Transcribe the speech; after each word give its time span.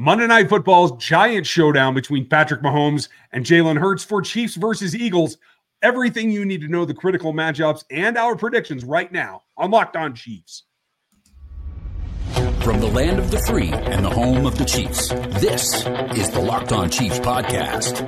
Monday 0.00 0.28
Night 0.28 0.48
Football's 0.48 0.92
giant 1.04 1.44
showdown 1.44 1.92
between 1.92 2.24
Patrick 2.24 2.62
Mahomes 2.62 3.08
and 3.32 3.44
Jalen 3.44 3.80
Hurts 3.80 4.04
for 4.04 4.22
Chiefs 4.22 4.54
versus 4.54 4.94
Eagles. 4.94 5.38
Everything 5.82 6.30
you 6.30 6.44
need 6.44 6.60
to 6.60 6.68
know 6.68 6.84
the 6.84 6.94
critical 6.94 7.32
matchups 7.32 7.82
and 7.90 8.16
our 8.16 8.36
predictions 8.36 8.84
right 8.84 9.10
now 9.10 9.42
on 9.56 9.72
Locked 9.72 9.96
On 9.96 10.14
Chiefs. 10.14 10.62
From 12.60 12.78
the 12.78 12.86
land 12.86 13.18
of 13.18 13.32
the 13.32 13.40
free 13.40 13.72
and 13.72 14.04
the 14.04 14.10
home 14.10 14.46
of 14.46 14.56
the 14.56 14.64
Chiefs, 14.64 15.08
this 15.40 15.84
is 16.16 16.30
the 16.30 16.42
Locked 16.42 16.70
On 16.70 16.88
Chiefs 16.88 17.18
podcast. 17.18 18.06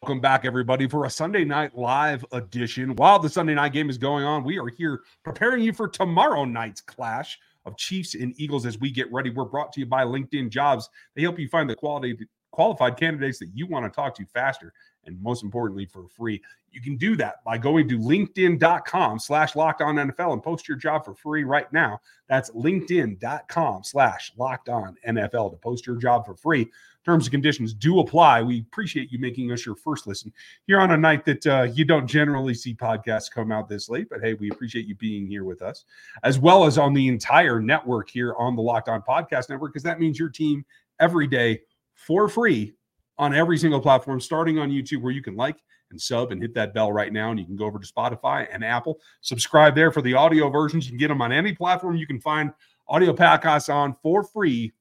Welcome 0.00 0.20
back, 0.22 0.46
everybody, 0.46 0.88
for 0.88 1.04
a 1.04 1.10
Sunday 1.10 1.44
night 1.44 1.76
live 1.76 2.24
edition. 2.32 2.96
While 2.96 3.18
the 3.18 3.28
Sunday 3.28 3.52
night 3.52 3.74
game 3.74 3.90
is 3.90 3.98
going 3.98 4.24
on, 4.24 4.44
we 4.44 4.58
are 4.58 4.68
here 4.68 5.02
preparing 5.22 5.62
you 5.62 5.74
for 5.74 5.88
tomorrow 5.88 6.46
night's 6.46 6.80
clash 6.80 7.38
of 7.66 7.76
Chiefs 7.76 8.14
and 8.14 8.32
Eagles 8.36 8.64
as 8.64 8.78
we 8.78 8.90
get 8.90 9.12
ready. 9.12 9.30
We're 9.30 9.44
brought 9.44 9.72
to 9.74 9.80
you 9.80 9.86
by 9.86 10.04
LinkedIn 10.04 10.48
Jobs. 10.50 10.88
They 11.14 11.22
help 11.22 11.38
you 11.38 11.48
find 11.48 11.68
the 11.68 11.74
quality 11.74 12.16
qualified 12.52 12.96
candidates 12.96 13.38
that 13.38 13.50
you 13.52 13.66
want 13.66 13.84
to 13.84 13.94
talk 13.94 14.14
to 14.14 14.24
faster 14.24 14.72
and 15.04 15.20
most 15.22 15.42
importantly 15.42 15.84
for 15.84 16.08
free. 16.08 16.42
You 16.70 16.80
can 16.80 16.96
do 16.96 17.14
that 17.16 17.44
by 17.44 17.58
going 17.58 17.88
to 17.88 17.98
linkedin.com 17.98 19.18
slash 19.18 19.54
locked 19.56 19.82
on 19.82 19.96
NFL 19.96 20.32
and 20.32 20.42
post 20.42 20.66
your 20.66 20.76
job 20.76 21.04
for 21.04 21.14
free 21.14 21.44
right 21.44 21.70
now. 21.72 22.00
That's 22.28 22.50
linkedin.com 22.50 23.84
slash 23.84 24.32
locked 24.38 24.68
on 24.68 24.96
NFL 25.06 25.50
to 25.50 25.56
post 25.58 25.86
your 25.86 25.96
job 25.96 26.24
for 26.24 26.34
free. 26.34 26.70
Terms 27.06 27.26
and 27.26 27.30
conditions 27.30 27.72
do 27.72 28.00
apply. 28.00 28.42
We 28.42 28.62
appreciate 28.62 29.12
you 29.12 29.20
making 29.20 29.52
us 29.52 29.64
your 29.64 29.76
first 29.76 30.08
listen 30.08 30.32
here 30.66 30.80
on 30.80 30.90
a 30.90 30.96
night 30.96 31.24
that 31.26 31.46
uh, 31.46 31.62
you 31.72 31.84
don't 31.84 32.04
generally 32.04 32.52
see 32.52 32.74
podcasts 32.74 33.30
come 33.30 33.52
out 33.52 33.68
this 33.68 33.88
late. 33.88 34.08
But 34.10 34.22
hey, 34.22 34.34
we 34.34 34.50
appreciate 34.50 34.88
you 34.88 34.96
being 34.96 35.24
here 35.28 35.44
with 35.44 35.62
us, 35.62 35.84
as 36.24 36.40
well 36.40 36.64
as 36.64 36.78
on 36.78 36.94
the 36.94 37.06
entire 37.06 37.60
network 37.60 38.10
here 38.10 38.34
on 38.40 38.56
the 38.56 38.62
Locked 38.62 38.88
On 38.88 39.00
Podcast 39.02 39.48
Network, 39.50 39.72
because 39.72 39.84
that 39.84 40.00
means 40.00 40.18
your 40.18 40.30
team 40.30 40.64
every 40.98 41.28
day 41.28 41.60
for 41.94 42.28
free 42.28 42.74
on 43.18 43.32
every 43.32 43.56
single 43.56 43.80
platform, 43.80 44.20
starting 44.20 44.58
on 44.58 44.72
YouTube, 44.72 45.00
where 45.00 45.12
you 45.12 45.22
can 45.22 45.36
like 45.36 45.62
and 45.92 46.00
sub 46.00 46.32
and 46.32 46.42
hit 46.42 46.54
that 46.54 46.74
bell 46.74 46.90
right 46.90 47.12
now. 47.12 47.30
And 47.30 47.38
you 47.38 47.46
can 47.46 47.54
go 47.54 47.66
over 47.66 47.78
to 47.78 47.86
Spotify 47.86 48.48
and 48.52 48.64
Apple, 48.64 48.98
subscribe 49.20 49.76
there 49.76 49.92
for 49.92 50.02
the 50.02 50.14
audio 50.14 50.50
versions. 50.50 50.86
You 50.86 50.90
can 50.90 50.98
get 50.98 51.06
them 51.06 51.22
on 51.22 51.30
any 51.30 51.52
platform 51.52 51.94
you 51.94 52.04
can 52.08 52.20
find 52.20 52.52
audio 52.88 53.12
podcasts 53.12 53.72
on 53.72 53.94
for 54.02 54.22
free, 54.22 54.72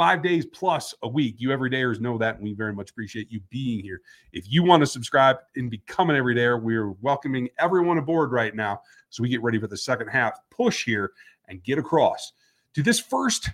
five 0.00 0.22
days 0.22 0.46
plus 0.46 0.94
a 1.02 1.08
week. 1.08 1.34
You 1.36 1.50
everydayers 1.50 2.00
know 2.00 2.16
that, 2.16 2.36
and 2.36 2.42
we 2.42 2.54
very 2.54 2.72
much 2.72 2.88
appreciate 2.88 3.30
you 3.30 3.38
being 3.50 3.80
here. 3.80 4.00
If 4.32 4.50
you 4.50 4.62
want 4.62 4.80
to 4.80 4.86
subscribe 4.86 5.36
and 5.56 5.70
become 5.70 6.08
an 6.08 6.16
everydayer, 6.16 6.58
we're 6.58 6.92
welcoming 7.02 7.50
everyone 7.58 7.98
aboard 7.98 8.32
right 8.32 8.56
now. 8.56 8.80
So 9.10 9.22
we 9.22 9.28
get 9.28 9.42
ready 9.42 9.58
for 9.60 9.66
the 9.66 9.76
second 9.76 10.08
half 10.08 10.40
push 10.48 10.86
here 10.86 11.12
and 11.48 11.62
get 11.64 11.76
across 11.76 12.32
to 12.72 12.82
this 12.82 12.98
first 12.98 13.50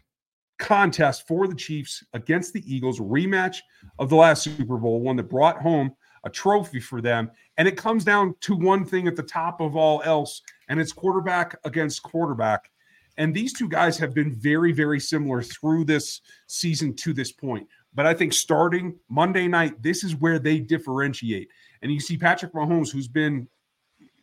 contest 0.61 1.27
for 1.27 1.49
the 1.49 1.55
Chiefs 1.57 2.05
against 2.13 2.53
the 2.53 2.63
Eagles, 2.73 3.01
rematch 3.01 3.57
of 3.99 4.09
the 4.09 4.15
last 4.15 4.45
Super 4.45 4.77
Bowl, 4.77 5.01
one 5.01 5.17
that 5.17 5.29
brought 5.29 5.61
home 5.61 5.97
a 6.23 6.31
trophy 6.31 6.79
for 6.79 7.01
them. 7.01 7.29
And 7.57 7.67
it 7.67 7.77
comes 7.77 8.05
down 8.05 8.37
to 8.43 8.55
one 8.55 8.85
thing 8.85 9.09
at 9.09 9.17
the 9.17 9.23
top 9.25 9.61
of 9.61 9.75
all 9.75 10.01
else, 10.05 10.43
and 10.69 10.81
it's 10.81 10.93
quarterback 10.93 11.57
against 11.65 12.05
quarterback. 12.05 12.71
And 13.19 13.35
these 13.35 13.53
two 13.53 13.69
guys 13.69 13.97
have 13.99 14.15
been 14.15 14.35
very, 14.35 14.73
very 14.73 15.01
similar 15.01 15.43
through 15.43 15.85
this 15.85 16.21
season 16.47 16.95
to 16.97 17.13
this 17.13 17.33
point. 17.33 17.67
But 17.95 18.07
I 18.07 18.15
think 18.15 18.33
starting 18.33 18.99
Monday 19.09 19.49
night, 19.49 19.83
this 19.83 20.05
is 20.05 20.15
where 20.17 20.39
they 20.39 20.59
differentiate. 20.59 21.49
And 21.83 21.91
you 21.91 22.01
see 22.01 22.19
Patrick 22.19 22.53
Mahomes, 22.53 22.93
who's 22.93 23.09
been, 23.09 23.49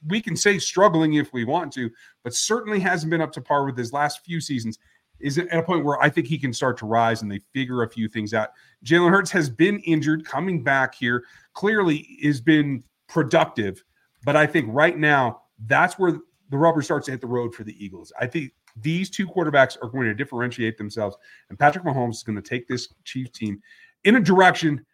we 0.08 0.22
can 0.22 0.36
say 0.36 0.60
struggling 0.60 1.16
if 1.16 1.34
we 1.34 1.44
want 1.44 1.74
to, 1.74 1.90
but 2.24 2.36
certainly 2.36 2.80
hasn't 2.80 3.10
been 3.10 3.22
up 3.22 3.32
to 3.34 3.42
par 3.42 3.66
with 3.66 3.78
his 3.78 3.94
last 3.94 4.24
few 4.24 4.40
seasons 4.40 4.78
is 5.20 5.38
at 5.38 5.52
a 5.52 5.64
point 5.64 5.86
where 5.86 6.02
I 6.02 6.10
think 6.10 6.28
he 6.28 6.38
can 6.38 6.54
start 6.54 6.78
to 6.80 6.86
rise 6.86 7.22
and 7.22 7.32
they 7.32 7.40
figure 7.54 7.84
a 7.84 7.90
few 7.90 8.08
things 8.10 8.34
out. 8.34 8.50
Jalen 8.86 9.10
Hurts 9.10 9.32
has 9.32 9.50
been 9.50 9.80
injured, 9.80 10.26
coming 10.26 10.64
back 10.64 10.94
here, 10.94 11.24
clearly 11.54 12.20
has 12.24 12.42
been 12.42 12.84
productive, 13.08 13.84
but 14.26 14.36
I 14.36 14.46
think 14.46 14.68
right 14.70 14.98
now 14.98 15.44
that's 15.66 15.98
where 15.98 16.20
the 16.50 16.58
rubber 16.58 16.82
starts 16.82 17.06
to 17.06 17.12
hit 17.12 17.22
the 17.22 17.28
road 17.28 17.56
for 17.56 17.64
the 17.64 17.84
Eagles. 17.84 18.12
I 18.20 18.28
think 18.28 18.52
these 18.76 19.10
two 19.10 19.28
quarterbacks 19.28 19.78
are 19.82 19.90
going 19.90 20.08
to 20.08 20.14
differentiate 20.14 20.78
themselves, 20.78 21.16
and 21.50 21.60
Patrick 21.60 21.84
Mahomes 21.84 22.14
is 22.14 22.24
going 22.24 22.36
to 22.36 22.42
take 22.42 22.68
this 22.68 22.88
Chiefs 23.04 23.38
team 23.38 23.62
in 24.04 24.16
a 24.16 24.20
direction 24.20 24.86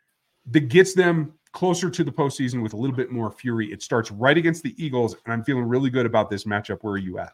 that 0.52 0.68
gets 0.68 0.94
them 0.94 1.34
closer 1.52 1.90
to 1.90 2.04
the 2.04 2.12
postseason 2.12 2.62
with 2.62 2.74
a 2.74 2.78
little 2.78 2.96
bit 2.96 3.12
more 3.12 3.32
fury. 3.32 3.72
It 3.72 3.82
starts 3.82 4.12
right 4.12 4.38
against 4.38 4.64
the 4.64 4.76
Eagles, 4.84 5.16
and 5.26 5.34
I'm 5.34 5.44
feeling 5.44 5.64
really 5.64 5.90
good 5.90 6.06
about 6.06 6.30
this 6.30 6.44
matchup. 6.44 6.80
Where 6.82 6.94
are 6.94 6.98
you 6.98 7.20
at? 7.20 7.34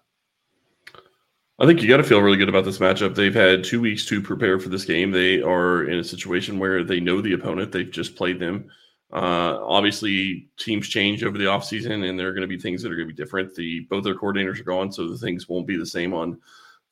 I 1.58 1.66
think 1.66 1.82
you 1.82 1.88
got 1.88 1.98
to 1.98 2.04
feel 2.04 2.22
really 2.22 2.38
good 2.38 2.50
about 2.50 2.66
this 2.66 2.80
matchup. 2.80 3.16
They've 3.16 3.34
had 3.34 3.64
two 3.64 3.80
weeks 3.80 4.06
to 4.08 4.22
prepare 4.22 4.60
for 4.60 4.68
this 4.68 4.84
game. 4.84 5.12
They 5.12 5.42
are 5.42 5.86
in 5.86 6.00
a 6.00 6.04
situation 6.04 6.60
where 6.60 6.84
they 6.84 7.00
know 7.00 7.22
the 7.22 7.34
opponent. 7.34 7.72
They've 7.72 7.90
just 7.90 8.16
played 8.16 8.40
them. 8.40 8.70
Uh, 9.14 9.60
obviously, 9.64 10.50
teams 10.58 10.88
change 10.88 11.24
over 11.24 11.38
the 11.38 11.46
offseason, 11.46 12.10
and 12.10 12.20
there 12.20 12.28
are 12.28 12.34
going 12.34 12.42
to 12.42 12.48
be 12.48 12.60
things 12.60 12.82
that 12.82 12.92
are 12.92 12.96
going 12.96 13.08
to 13.08 13.14
be 13.14 13.24
different. 13.24 13.54
The 13.56 13.82
both 13.82 14.04
their 14.04 14.16
coordinators 14.16 14.60
are 14.60 14.64
gone, 14.64 14.92
so 14.92 15.08
the 15.08 15.18
things 15.18 15.48
won't 15.48 15.68
be 15.68 15.78
the 15.78 15.86
same 15.86 16.14
on 16.14 16.40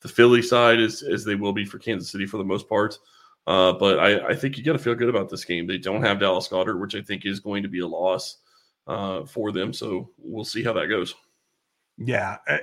the 0.02 0.08
Philly 0.08 0.42
side 0.42 0.80
as, 0.80 1.02
as 1.02 1.24
they 1.24 1.36
will 1.36 1.54
be 1.54 1.66
for 1.66 1.80
Kansas 1.80 2.12
City 2.12 2.26
for 2.26 2.38
the 2.38 2.44
most 2.44 2.70
part. 2.70 3.00
Uh, 3.48 3.74
but 3.74 4.00
I, 4.00 4.30
I, 4.30 4.36
think 4.36 4.58
you 4.58 4.64
got 4.64 4.74
to 4.74 4.80
feel 4.80 4.96
good 4.96 5.10
about 5.10 5.30
this 5.30 5.44
game. 5.44 5.68
They 5.68 5.78
don't 5.78 6.04
have 6.04 6.20
Dallas 6.20 6.48
Goedert, 6.48 6.80
which 6.80 6.96
I 6.96 7.02
think 7.02 7.26
is 7.26 7.42
going 7.42 7.62
to 7.64 7.70
be 7.70 7.80
a 7.80 7.88
loss 7.88 8.38
uh, 8.88 9.26
for 9.26 9.52
them. 9.52 9.74
So 9.74 10.12
we'll 10.18 10.46
see 10.46 10.64
how 10.64 10.72
that 10.74 10.88
goes. 10.88 11.14
Yeah, 11.98 12.38
uh, 12.48 12.60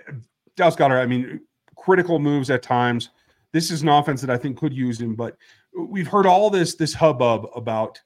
Dallas 0.57 0.77
Goedert, 0.77 1.01
I 1.01 1.07
mean, 1.07 1.41
critical 1.77 2.19
moves 2.19 2.49
at 2.51 2.63
times. 2.63 3.11
This 3.53 3.71
is 3.71 3.83
an 3.83 3.89
offense 3.89 4.21
that 4.23 4.31
I 4.31 4.39
think 4.39 4.57
could 4.57 4.73
use 4.73 4.99
him, 5.01 5.15
but 5.15 5.37
we've 5.77 6.07
heard 6.07 6.27
all 6.27 6.51
this 6.51 6.77
this 6.77 6.95
hubbub 6.95 7.47
about 7.55 8.01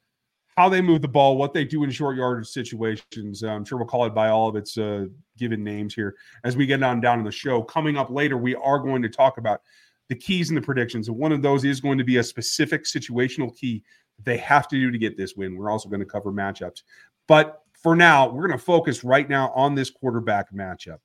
how 0.57 0.69
they 0.69 0.81
move 0.81 1.03
the 1.03 1.09
ball, 1.09 1.37
what 1.37 1.53
they 1.53 1.65
do 1.65 1.85
in 1.85 1.91
short 1.91 2.17
yardage 2.17 2.47
situations. 2.47 3.43
Uh, 3.43 3.49
I'm 3.49 3.65
sure 3.65 3.79
we'll 3.79 3.87
call 3.87 4.07
it 4.07 4.15
by 4.15 4.29
all 4.29 4.49
of 4.49 4.57
its 4.57 4.79
uh, 4.79 5.07
given 5.37 5.65
names 5.65 5.95
here 5.95 6.15
as 6.45 6.57
we 6.57 6.67
get 6.67 6.83
on 6.83 7.01
down 7.01 7.19
in 7.19 7.25
the 7.25 7.33
show. 7.33 7.63
Coming 7.63 7.97
up 7.97 8.11
later, 8.11 8.37
we 8.37 8.55
are 8.55 8.79
going 8.79 9.03
to 9.03 9.09
talk 9.09 9.39
about 9.39 9.63
the 10.09 10.15
keys 10.15 10.51
and 10.51 10.57
the 10.57 10.63
predictions. 10.63 11.09
And 11.09 11.17
one 11.17 11.33
of 11.33 11.43
those 11.43 11.65
is 11.65 11.81
going 11.81 11.99
to 11.99 12.05
be 12.05 12.19
a 12.19 12.23
specific 12.23 12.85
situational 12.85 13.57
key 13.57 13.83
they 14.23 14.37
have 14.37 14.69
to 14.69 14.77
do 14.77 14.91
to 14.91 14.99
get 14.99 15.17
this 15.17 15.35
win. 15.35 15.57
We're 15.57 15.71
also 15.71 15.89
going 15.89 16.01
to 16.01 16.07
cover 16.07 16.31
matchups. 16.31 16.83
But 17.27 17.63
for 17.73 17.97
now, 17.97 18.31
we're 18.31 18.47
going 18.47 18.59
to 18.59 18.65
focus 18.65 19.03
right 19.03 19.29
now 19.29 19.51
on 19.55 19.75
this 19.75 19.91
quarterback 19.91 20.53
matchup. 20.53 20.99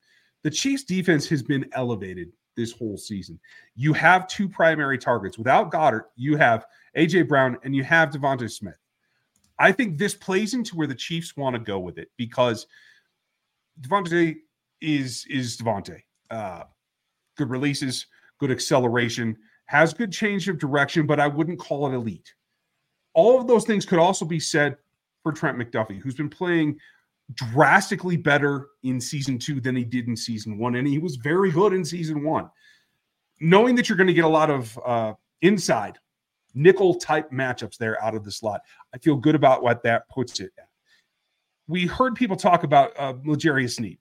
The 0.44 0.52
Chiefs 0.52 0.84
defense 0.84 1.28
has 1.30 1.42
been 1.42 1.66
elevated 1.74 2.32
this 2.56 2.72
whole 2.72 2.98
season. 2.98 3.40
You 3.76 3.94
have 3.94 4.28
two 4.28 4.48
primary 4.48 4.98
targets. 4.98 5.38
Without 5.38 5.72
Goedert, 5.72 6.04
you 6.16 6.38
have 6.38 6.66
AJ 6.96 7.28
Brown 7.28 7.58
and 7.64 7.76
you 7.76 7.84
have 7.84 8.12
DeVonta 8.12 8.50
Smith. 8.52 8.78
I 9.60 9.72
think 9.74 9.98
this 9.98 10.14
plays 10.14 10.54
into 10.54 10.76
where 10.76 10.88
the 10.88 10.96
Chiefs 10.96 11.36
want 11.36 11.54
to 11.56 11.60
go 11.60 11.80
with 11.80 11.98
it 11.98 12.10
because 12.18 12.66
DeVonta 13.82 14.36
is 14.82 15.26
is 15.30 15.58
DeVonta. 15.58 16.02
Uh, 16.32 16.64
good 17.38 17.50
releases, 17.50 18.08
good 18.40 18.52
acceleration, 18.52 19.36
has 19.66 19.94
good 19.94 20.12
change 20.12 20.48
of 20.48 20.58
direction, 20.58 21.06
but 21.06 21.20
I 21.20 21.28
wouldn't 21.28 21.60
call 21.60 21.88
it 21.88 21.96
elite. 21.96 22.34
All 23.14 23.40
of 23.40 23.48
those 23.48 23.66
things 23.66 23.86
could 23.86 24.00
also 24.00 24.26
be 24.26 24.40
said 24.40 24.78
for 25.24 25.32
Trent 25.32 25.58
McDuffie, 25.58 26.00
who's 26.00 26.16
been 26.16 26.30
playing 26.30 26.80
drastically 27.34 28.18
better 28.18 28.68
in 28.84 29.00
season 29.00 29.38
two 29.38 29.60
than 29.60 29.76
he 29.76 29.84
did 29.84 30.08
in 30.08 30.16
season 30.16 30.58
one. 30.58 30.76
And 30.76 30.88
he 30.88 31.00
was 31.00 31.18
very 31.18 31.52
good 31.52 31.74
in 31.74 31.84
season 31.84 32.24
one. 32.24 32.50
Knowing 33.40 33.76
that 33.76 33.88
you're 33.88 33.98
going 33.98 34.08
to 34.08 34.14
get 34.14 34.26
a 34.26 34.28
lot 34.28 34.50
of 34.50 34.80
uh, 34.86 35.14
inside 35.42 35.98
nickel 36.54 36.96
type 36.96 37.32
matchups 37.32 37.78
there 37.78 38.02
out 38.04 38.16
of 38.16 38.24
the 38.24 38.32
slot, 38.32 38.62
I 38.94 38.98
feel 38.98 39.16
good 39.16 39.36
about 39.36 39.64
what 39.64 39.84
that 39.84 40.08
puts 40.10 40.40
it 40.40 40.52
at. 40.58 40.68
We 41.68 41.86
heard 41.86 42.16
people 42.16 42.36
talk 42.36 42.64
about 42.64 42.92
uh, 42.98 43.14
L'Jarius 43.26 43.76
Sneed. 43.76 44.00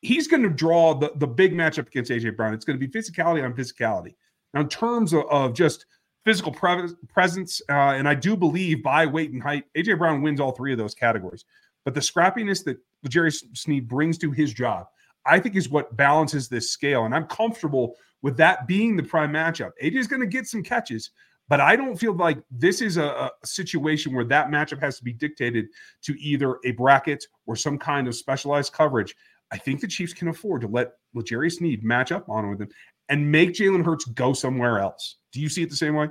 He's 0.00 0.26
going 0.26 0.42
to 0.42 0.48
draw 0.48 0.94
the, 0.94 1.12
the 1.16 1.26
big 1.26 1.52
matchup 1.52 1.86
against 1.86 2.10
AJ 2.10 2.36
Brown. 2.36 2.54
It's 2.54 2.64
going 2.64 2.78
to 2.78 2.86
be 2.86 2.92
physicality 2.92 3.44
on 3.44 3.54
physicality. 3.54 4.14
Now, 4.54 4.62
in 4.62 4.68
terms 4.68 5.12
of, 5.12 5.24
of 5.30 5.54
just 5.54 5.86
physical 6.24 6.52
pre- 6.52 6.88
presence, 7.08 7.60
uh, 7.68 7.72
and 7.72 8.08
I 8.08 8.14
do 8.14 8.36
believe 8.36 8.82
by 8.82 9.06
weight 9.06 9.32
and 9.32 9.42
height, 9.42 9.64
AJ 9.76 9.98
Brown 9.98 10.22
wins 10.22 10.40
all 10.40 10.52
three 10.52 10.72
of 10.72 10.78
those 10.78 10.94
categories. 10.94 11.44
But 11.84 11.94
the 11.94 12.00
scrappiness 12.00 12.64
that 12.64 12.78
Jerry 13.08 13.30
Sneed 13.30 13.88
brings 13.88 14.18
to 14.18 14.30
his 14.30 14.52
job, 14.52 14.86
I 15.26 15.38
think, 15.38 15.56
is 15.56 15.68
what 15.68 15.96
balances 15.96 16.48
this 16.48 16.70
scale. 16.70 17.04
And 17.04 17.14
I'm 17.14 17.26
comfortable 17.26 17.96
with 18.22 18.36
that 18.36 18.66
being 18.66 18.96
the 18.96 19.02
prime 19.02 19.32
matchup. 19.32 19.72
AJ 19.82 19.96
is 19.96 20.06
going 20.06 20.20
to 20.20 20.26
get 20.26 20.46
some 20.46 20.62
catches, 20.62 21.10
but 21.52 21.60
I 21.60 21.76
don't 21.76 21.96
feel 21.96 22.14
like 22.14 22.38
this 22.50 22.80
is 22.80 22.96
a, 22.96 23.04
a, 23.04 23.30
situation 23.44 24.14
where 24.14 24.24
that 24.24 24.48
matchup 24.48 24.80
has 24.80 24.96
to 24.96 25.04
be 25.04 25.12
dictated 25.12 25.66
to 26.00 26.18
either 26.18 26.56
a 26.64 26.70
bracket 26.70 27.26
or 27.44 27.56
some 27.56 27.76
kind 27.76 28.08
of 28.08 28.14
specialized 28.14 28.72
coverage. 28.72 29.14
I 29.50 29.58
think 29.58 29.82
the 29.82 29.86
Chiefs 29.86 30.14
can 30.14 30.28
afford 30.28 30.62
to 30.62 30.68
let 30.68 30.92
L'Jarius 31.12 31.56
Sneed 31.56 31.84
match 31.84 32.10
up 32.10 32.26
on 32.30 32.48
with 32.48 32.62
him 32.62 32.70
and 33.10 33.30
make 33.30 33.50
Jalen 33.50 33.84
Hurts 33.84 34.06
go 34.06 34.32
somewhere 34.32 34.78
else. 34.78 35.18
Do 35.30 35.42
you 35.42 35.50
see 35.50 35.62
it 35.62 35.68
the 35.68 35.76
same 35.76 35.94
way? 35.94 36.08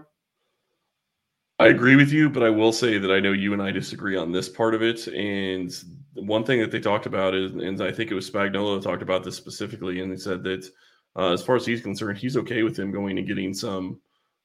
I 1.57 1.69
agree 1.69 1.95
with 1.95 2.11
you, 2.11 2.29
but 2.29 2.43
I 2.43 2.51
will 2.51 2.71
say 2.71 2.99
that 2.99 3.09
I 3.09 3.19
know 3.19 3.31
you 3.31 3.53
and 3.53 3.63
I 3.63 3.71
disagree 3.71 4.17
on 4.17 4.31
this 4.31 4.47
part 4.47 4.75
of 4.75 4.83
it. 4.83 5.07
And 5.07 5.73
one 6.13 6.43
thing 6.43 6.59
that 6.59 6.69
they 6.69 6.79
talked 6.79 7.07
about 7.07 7.33
is, 7.33 7.51
and 7.53 7.81
I 7.81 7.91
think 7.91 8.11
it 8.11 8.13
was 8.13 8.29
Spagnuolo 8.29 8.79
talked 8.79 9.01
about 9.01 9.23
this 9.23 9.37
specifically, 9.37 10.01
and 10.01 10.11
they 10.11 10.17
said 10.17 10.43
that 10.43 10.69
uh, 11.15 11.31
as 11.31 11.41
far 11.41 11.55
as 11.55 11.65
he's 11.65 11.81
concerned, 11.81 12.19
he's 12.19 12.37
okay 12.37 12.61
with 12.61 12.77
him 12.77 12.91
going 12.91 13.17
and 13.17 13.25
getting 13.25 13.55
some 13.55 13.99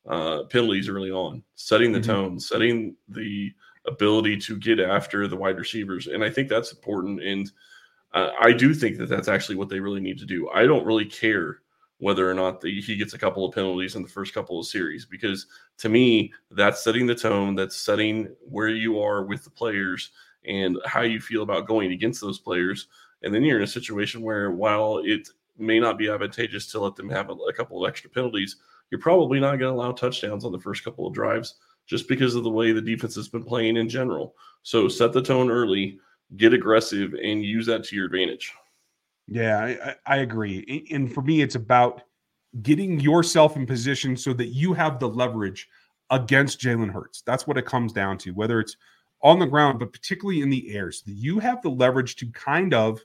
uh, 0.08 0.44
penalties 0.44 0.88
early 0.88 1.10
on, 1.10 1.42
setting 1.54 1.92
the 1.92 1.98
mm-hmm. 1.98 2.10
tone, 2.10 2.40
setting 2.40 2.96
the 3.08 3.52
ability 3.86 4.36
to 4.36 4.56
get 4.58 4.80
after 4.80 5.28
the 5.28 5.36
wide 5.36 5.58
receivers. 5.58 6.06
And 6.06 6.24
I 6.24 6.30
think 6.30 6.48
that's 6.48 6.72
important. 6.72 7.22
And 7.22 7.50
uh, 8.14 8.30
I 8.40 8.52
do 8.52 8.74
think 8.74 8.98
that 8.98 9.08
that's 9.08 9.28
actually 9.28 9.56
what 9.56 9.68
they 9.68 9.80
really 9.80 10.00
need 10.00 10.18
to 10.18 10.26
do. 10.26 10.48
I 10.50 10.66
don't 10.66 10.86
really 10.86 11.04
care 11.04 11.60
whether 11.98 12.30
or 12.30 12.34
not 12.34 12.60
the, 12.60 12.80
he 12.80 12.96
gets 12.96 13.14
a 13.14 13.18
couple 13.18 13.44
of 13.44 13.54
penalties 13.54 13.94
in 13.94 14.02
the 14.02 14.08
first 14.08 14.34
couple 14.34 14.60
of 14.60 14.66
series 14.66 15.06
because 15.06 15.46
to 15.78 15.88
me, 15.88 16.32
that's 16.50 16.84
setting 16.84 17.06
the 17.06 17.14
tone, 17.14 17.54
that's 17.54 17.76
setting 17.76 18.28
where 18.48 18.68
you 18.68 19.00
are 19.00 19.24
with 19.24 19.44
the 19.44 19.50
players 19.50 20.10
and 20.44 20.76
how 20.84 21.00
you 21.00 21.20
feel 21.20 21.42
about 21.42 21.66
going 21.66 21.92
against 21.92 22.20
those 22.20 22.38
players. 22.38 22.88
And 23.22 23.34
then 23.34 23.42
you're 23.42 23.56
in 23.56 23.64
a 23.64 23.68
situation 23.68 24.20
where 24.20 24.50
while 24.50 25.00
it 25.04 25.28
may 25.58 25.80
not 25.80 25.96
be 25.96 26.08
advantageous 26.08 26.66
to 26.68 26.80
let 26.80 26.96
them 26.96 27.08
have 27.08 27.30
a, 27.30 27.32
a 27.32 27.52
couple 27.52 27.82
of 27.82 27.88
extra 27.88 28.10
penalties, 28.10 28.56
you're 28.90 29.00
probably 29.00 29.40
not 29.40 29.58
going 29.58 29.72
to 29.72 29.80
allow 29.80 29.92
touchdowns 29.92 30.44
on 30.44 30.52
the 30.52 30.58
first 30.58 30.84
couple 30.84 31.06
of 31.06 31.14
drives 31.14 31.56
just 31.86 32.08
because 32.08 32.34
of 32.34 32.44
the 32.44 32.50
way 32.50 32.72
the 32.72 32.80
defense 32.80 33.14
has 33.14 33.28
been 33.28 33.44
playing 33.44 33.76
in 33.76 33.88
general. 33.88 34.34
So 34.62 34.88
set 34.88 35.12
the 35.12 35.22
tone 35.22 35.50
early, 35.50 35.98
get 36.36 36.52
aggressive, 36.52 37.14
and 37.14 37.44
use 37.44 37.66
that 37.66 37.84
to 37.84 37.96
your 37.96 38.06
advantage. 38.06 38.52
Yeah, 39.28 39.94
I, 40.06 40.14
I 40.14 40.16
agree. 40.18 40.86
And 40.90 41.12
for 41.12 41.22
me, 41.22 41.42
it's 41.42 41.54
about 41.54 42.02
getting 42.62 43.00
yourself 43.00 43.56
in 43.56 43.66
position 43.66 44.16
so 44.16 44.32
that 44.32 44.48
you 44.48 44.72
have 44.72 44.98
the 44.98 45.08
leverage 45.08 45.68
against 46.10 46.60
Jalen 46.60 46.92
Hurts. 46.92 47.22
That's 47.22 47.46
what 47.46 47.58
it 47.58 47.66
comes 47.66 47.92
down 47.92 48.18
to, 48.18 48.30
whether 48.30 48.60
it's 48.60 48.76
on 49.22 49.38
the 49.38 49.46
ground, 49.46 49.78
but 49.78 49.92
particularly 49.92 50.42
in 50.42 50.50
the 50.50 50.74
air. 50.74 50.92
So 50.92 51.04
you 51.06 51.38
have 51.40 51.62
the 51.62 51.68
leverage 51.68 52.16
to 52.16 52.26
kind 52.30 52.74
of 52.74 53.00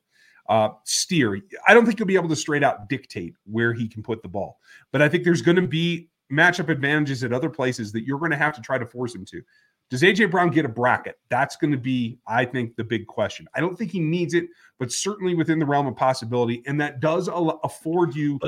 uh, 0.50 0.70
steer. 0.84 1.40
I 1.68 1.74
don't 1.74 1.86
think 1.86 2.00
you'll 2.00 2.08
be 2.08 2.16
able 2.16 2.30
to 2.30 2.36
straight 2.36 2.64
out 2.64 2.90
dictate 2.90 3.36
where 3.46 3.74
he 3.74 3.88
can 3.88 4.04
put 4.04 4.22
the 4.22 4.30
ball, 4.30 4.60
but 4.92 5.02
I 5.02 5.10
think 5.10 5.24
there's 5.24 5.42
going 5.42 5.58
to 5.58 5.68
be 5.68 6.10
matchup 6.32 6.70
advantages 6.70 7.24
at 7.24 7.34
other 7.34 7.50
places 7.50 7.92
that 7.92 8.04
you're 8.06 8.20
going 8.20 8.32
to 8.32 8.38
have 8.38 8.56
to 8.56 8.62
try 8.62 8.78
to 8.78 8.86
force 8.86 9.14
him 9.14 9.26
to. 9.26 9.42
Does 9.90 10.04
AJ 10.04 10.32
Brown 10.32 10.50
get 10.50 10.64
a 10.64 10.70
bracket? 10.70 11.20
That's 11.30 11.58
going 11.58 11.72
to 11.72 11.78
be, 11.78 12.18
I 12.26 12.46
think, 12.46 12.78
the 12.78 12.84
big 12.84 13.08
question. 13.08 13.46
I 13.54 13.60
don't 13.60 13.78
think 13.78 13.92
he 13.92 14.00
needs 14.00 14.34
it, 14.34 14.46
but 14.80 14.90
certainly 14.90 15.36
within 15.36 15.60
the 15.60 15.66
realm 15.66 15.86
of 15.86 15.98
possibility, 15.98 16.64
and 16.66 16.80
that 16.80 17.02
does 17.02 17.30
afford 17.64 18.16
you 18.16 18.40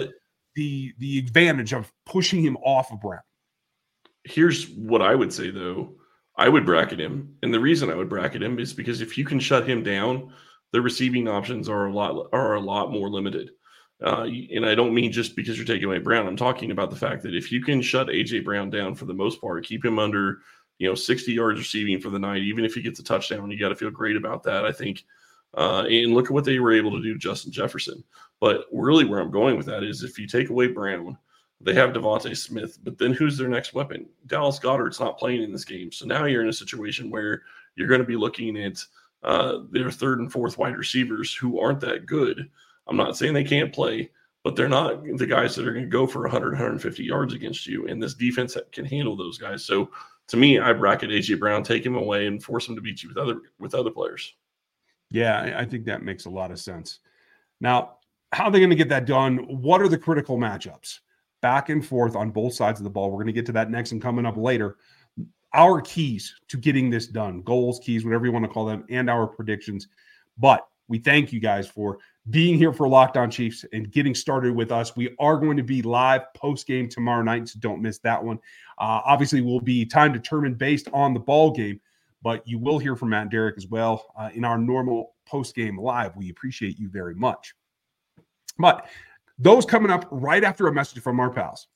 the 0.56 0.94
the 1.00 1.20
advantage 1.20 1.74
of 1.74 1.92
pushing 2.06 2.42
him 2.42 2.58
off 2.58 2.92
of 2.92 3.02
Brown. 3.02 3.22
Here's 4.24 4.70
what 4.70 5.02
I 5.02 5.16
would 5.16 5.34
say 5.34 5.52
though. 5.52 5.96
I 6.38 6.50
would 6.50 6.66
bracket 6.66 7.00
him. 7.00 7.36
And 7.44 7.54
the 7.54 7.60
reason 7.60 7.92
I 7.92 7.96
would 7.96 8.10
bracket 8.10 8.42
him 8.42 8.58
is 8.58 8.74
because 8.74 9.02
if 9.02 9.18
you 9.18 9.26
can 9.26 9.40
shut 9.40 9.68
him 9.68 9.84
down, 9.84 10.34
the 10.74 10.82
receiving 10.82 11.28
options 11.28 11.70
are 11.70 11.86
a 11.86 11.94
lot 11.94 12.28
are 12.34 12.56
a 12.56 12.60
lot 12.60 12.92
more 12.92 13.10
limited. 13.10 13.52
Uh, 14.04 14.28
and 14.54 14.66
I 14.66 14.76
don't 14.76 14.94
mean 14.94 15.12
just 15.12 15.36
because 15.36 15.56
you're 15.56 15.66
taking 15.66 15.86
away 15.86 16.00
Brown. 16.00 16.28
I'm 16.28 16.36
talking 16.36 16.72
about 16.72 16.90
the 16.90 16.98
fact 16.98 17.24
that 17.24 17.36
if 17.36 17.52
you 17.52 17.64
can 17.64 17.82
shut 17.82 18.08
AJ 18.08 18.44
Brown 18.44 18.70
down 18.70 18.96
for 18.96 19.06
the 19.06 19.14
most 19.14 19.40
part, 19.40 19.66
keep 19.66 19.86
him 19.86 19.98
under, 19.98 20.40
you 20.80 20.90
know, 20.90 20.96
60 20.96 21.32
yards 21.32 21.60
receiving 21.60 22.02
for 22.02 22.10
the 22.10 22.20
night, 22.20 22.42
even 22.42 22.66
if 22.66 22.74
he 22.74 22.82
gets 22.82 23.00
a 23.00 23.04
touchdown, 23.04 23.50
you 23.50 23.58
got 23.58 23.70
to 23.70 23.76
feel 23.76 23.92
great 23.92 24.18
about 24.18 24.44
that. 24.44 24.66
I 24.66 24.74
think. 24.74 25.06
Uh, 25.56 25.86
and 25.88 26.16
look 26.16 26.26
at 26.26 26.32
what 26.32 26.44
they 26.44 26.58
were 26.58 26.74
able 26.74 26.90
to 26.90 27.04
do, 27.04 27.16
Justin 27.16 27.52
Jefferson. 27.52 28.04
But 28.42 28.66
really, 28.74 29.06
where 29.06 29.20
I'm 29.20 29.30
going 29.30 29.56
with 29.56 29.68
that 29.68 29.84
is 29.84 30.02
if 30.02 30.18
you 30.18 30.26
take 30.26 30.50
away 30.50 30.68
Brown, 30.68 31.16
they 31.62 31.76
have 31.76 31.92
DeVonta 31.92 32.36
Smith, 32.36 32.80
but 32.84 32.98
then 32.98 33.14
who's 33.14 33.38
their 33.38 33.48
next 33.48 33.76
weapon? 33.76 34.08
Dallas 34.26 34.58
Goedert's 34.58 35.00
not 35.00 35.20
playing 35.20 35.44
in 35.44 35.52
this 35.52 35.64
game, 35.64 35.92
so 35.92 36.08
now 36.08 36.26
you're 36.26 36.42
in 36.42 36.50
a 36.50 36.54
situation 36.54 37.12
where 37.12 37.44
you're 37.76 37.88
going 37.88 38.02
to 38.02 38.08
be 38.08 38.16
looking 38.16 38.58
at 38.58 38.84
uh, 39.24 39.60
their 39.72 39.92
third 39.92 40.20
and 40.20 40.32
fourth 40.32 40.58
wide 40.58 40.78
receivers 40.78 41.34
who 41.34 41.60
aren't 41.60 41.80
that 41.82 42.06
good. 42.06 42.50
I'm 42.88 42.98
not 42.98 43.18
saying 43.18 43.34
they 43.34 43.44
can't 43.44 43.74
play, 43.74 44.12
but 44.44 44.56
they're 44.56 44.68
not 44.70 45.04
the 45.18 45.26
guys 45.26 45.56
that 45.56 45.68
are 45.68 45.72
going 45.72 45.86
to 45.86 45.90
go 45.90 46.06
for 46.06 46.24
100, 46.24 46.52
150 46.52 47.04
yards 47.04 47.34
against 47.34 47.66
you. 47.66 47.88
And 47.88 48.02
this 48.02 48.14
defense 48.14 48.58
can 48.72 48.86
handle 48.86 49.16
those 49.16 49.38
guys. 49.38 49.66
So 49.66 49.90
to 50.28 50.38
me, 50.38 50.60
I 50.60 50.74
bracket 50.74 51.10
AJ 51.10 51.40
Brown, 51.40 51.64
take 51.64 51.86
him 51.86 51.96
away, 51.96 52.28
and 52.28 52.44
force 52.44 52.68
him 52.68 52.76
to 52.76 52.82
beat 52.82 53.04
you 53.04 53.10
with 53.10 53.18
other 53.18 53.42
with 53.60 53.74
other 53.74 53.92
players. 53.92 54.34
Yeah, 55.10 55.56
I 55.58 55.66
think 55.66 55.86
that 55.86 56.04
makes 56.04 56.26
a 56.26 56.30
lot 56.30 56.52
of 56.52 56.60
sense. 56.60 57.00
Now, 57.62 57.98
how 58.32 58.46
are 58.46 58.52
they 58.52 58.60
going 58.60 58.72
to 58.72 58.76
get 58.76 58.90
that 58.90 59.06
done? 59.06 59.38
What 59.38 59.82
are 59.82 59.88
the 59.88 59.98
critical 59.98 60.38
matchups? 60.38 61.00
Back 61.42 61.70
and 61.70 61.86
forth 61.86 62.16
on 62.16 62.32
both 62.32 62.54
sides 62.54 62.80
of 62.80 62.84
the 62.84 62.90
ball. 62.90 63.12
We're 63.12 63.18
going 63.18 63.28
to 63.28 63.34
get 63.34 63.46
to 63.48 63.52
that 63.54 63.70
next 63.70 63.92
and 63.92 64.02
coming 64.02 64.26
up 64.26 64.38
later 64.38 64.78
our 65.54 65.82
keys 65.82 66.36
to 66.48 66.58
getting 66.58 66.90
this 66.90 67.08
done 67.08 67.42
goals, 67.42 67.80
keys, 67.80 68.06
whatever 68.06 68.26
you 68.26 68.32
want 68.32 68.46
to 68.46 68.52
call 68.52 68.66
them, 68.66 68.86
and 68.90 69.10
our 69.10 69.28
predictions. 69.28 69.88
But 70.38 70.68
we 70.88 71.00
thank 71.00 71.32
you 71.32 71.40
guys 71.40 71.68
for 71.68 72.00
being 72.30 72.58
here 72.58 72.74
for 72.74 72.88
Locked 72.88 73.18
On 73.18 73.30
Chiefs 73.30 73.66
and 73.74 73.92
getting 73.92 74.16
started 74.16 74.56
with 74.56 74.72
us. 74.72 74.96
We 74.96 75.16
are 75.20 75.38
going 75.38 75.58
to 75.58 75.64
be 75.64 75.82
live 75.82 76.34
post 76.34 76.68
game 76.68 76.88
tomorrow 76.90 77.24
night, 77.24 77.50
so 77.50 77.60
don't 77.60 77.82
miss 77.82 78.00
that 78.00 78.24
one. 78.24 78.38
Uh, 78.78 79.02
obviously, 79.06 79.42
will 79.42 79.60
be 79.60 79.86
time 79.86 80.14
determined 80.14 80.58
based 80.58 80.88
on 80.94 81.14
the 81.14 81.20
ball 81.20 81.52
game, 81.52 81.80
but 82.22 82.48
you 82.48 82.60
will 82.60 82.80
hear 82.80 82.96
from 82.96 83.10
Matt 83.10 83.30
Derrick 83.30 83.56
as 83.58 83.68
well 83.68 84.14
uh, 84.18 84.30
in 84.34 84.46
our 84.46 84.58
normal 84.58 85.16
post 85.26 85.56
game 85.56 85.78
live. 85.78 86.16
We 86.16 86.30
appreciate 86.30 86.80
you 86.80 86.90
very 86.90 87.16
much. 87.16 87.54
But 88.58 88.88
those 89.38 89.66
coming 89.66 89.92
up 89.92 90.08
right 90.12 90.44
after 90.44 90.68
a 90.68 90.74
message 90.74 91.02
from 91.02 91.20
our 91.20 91.30
pals. 91.30 91.68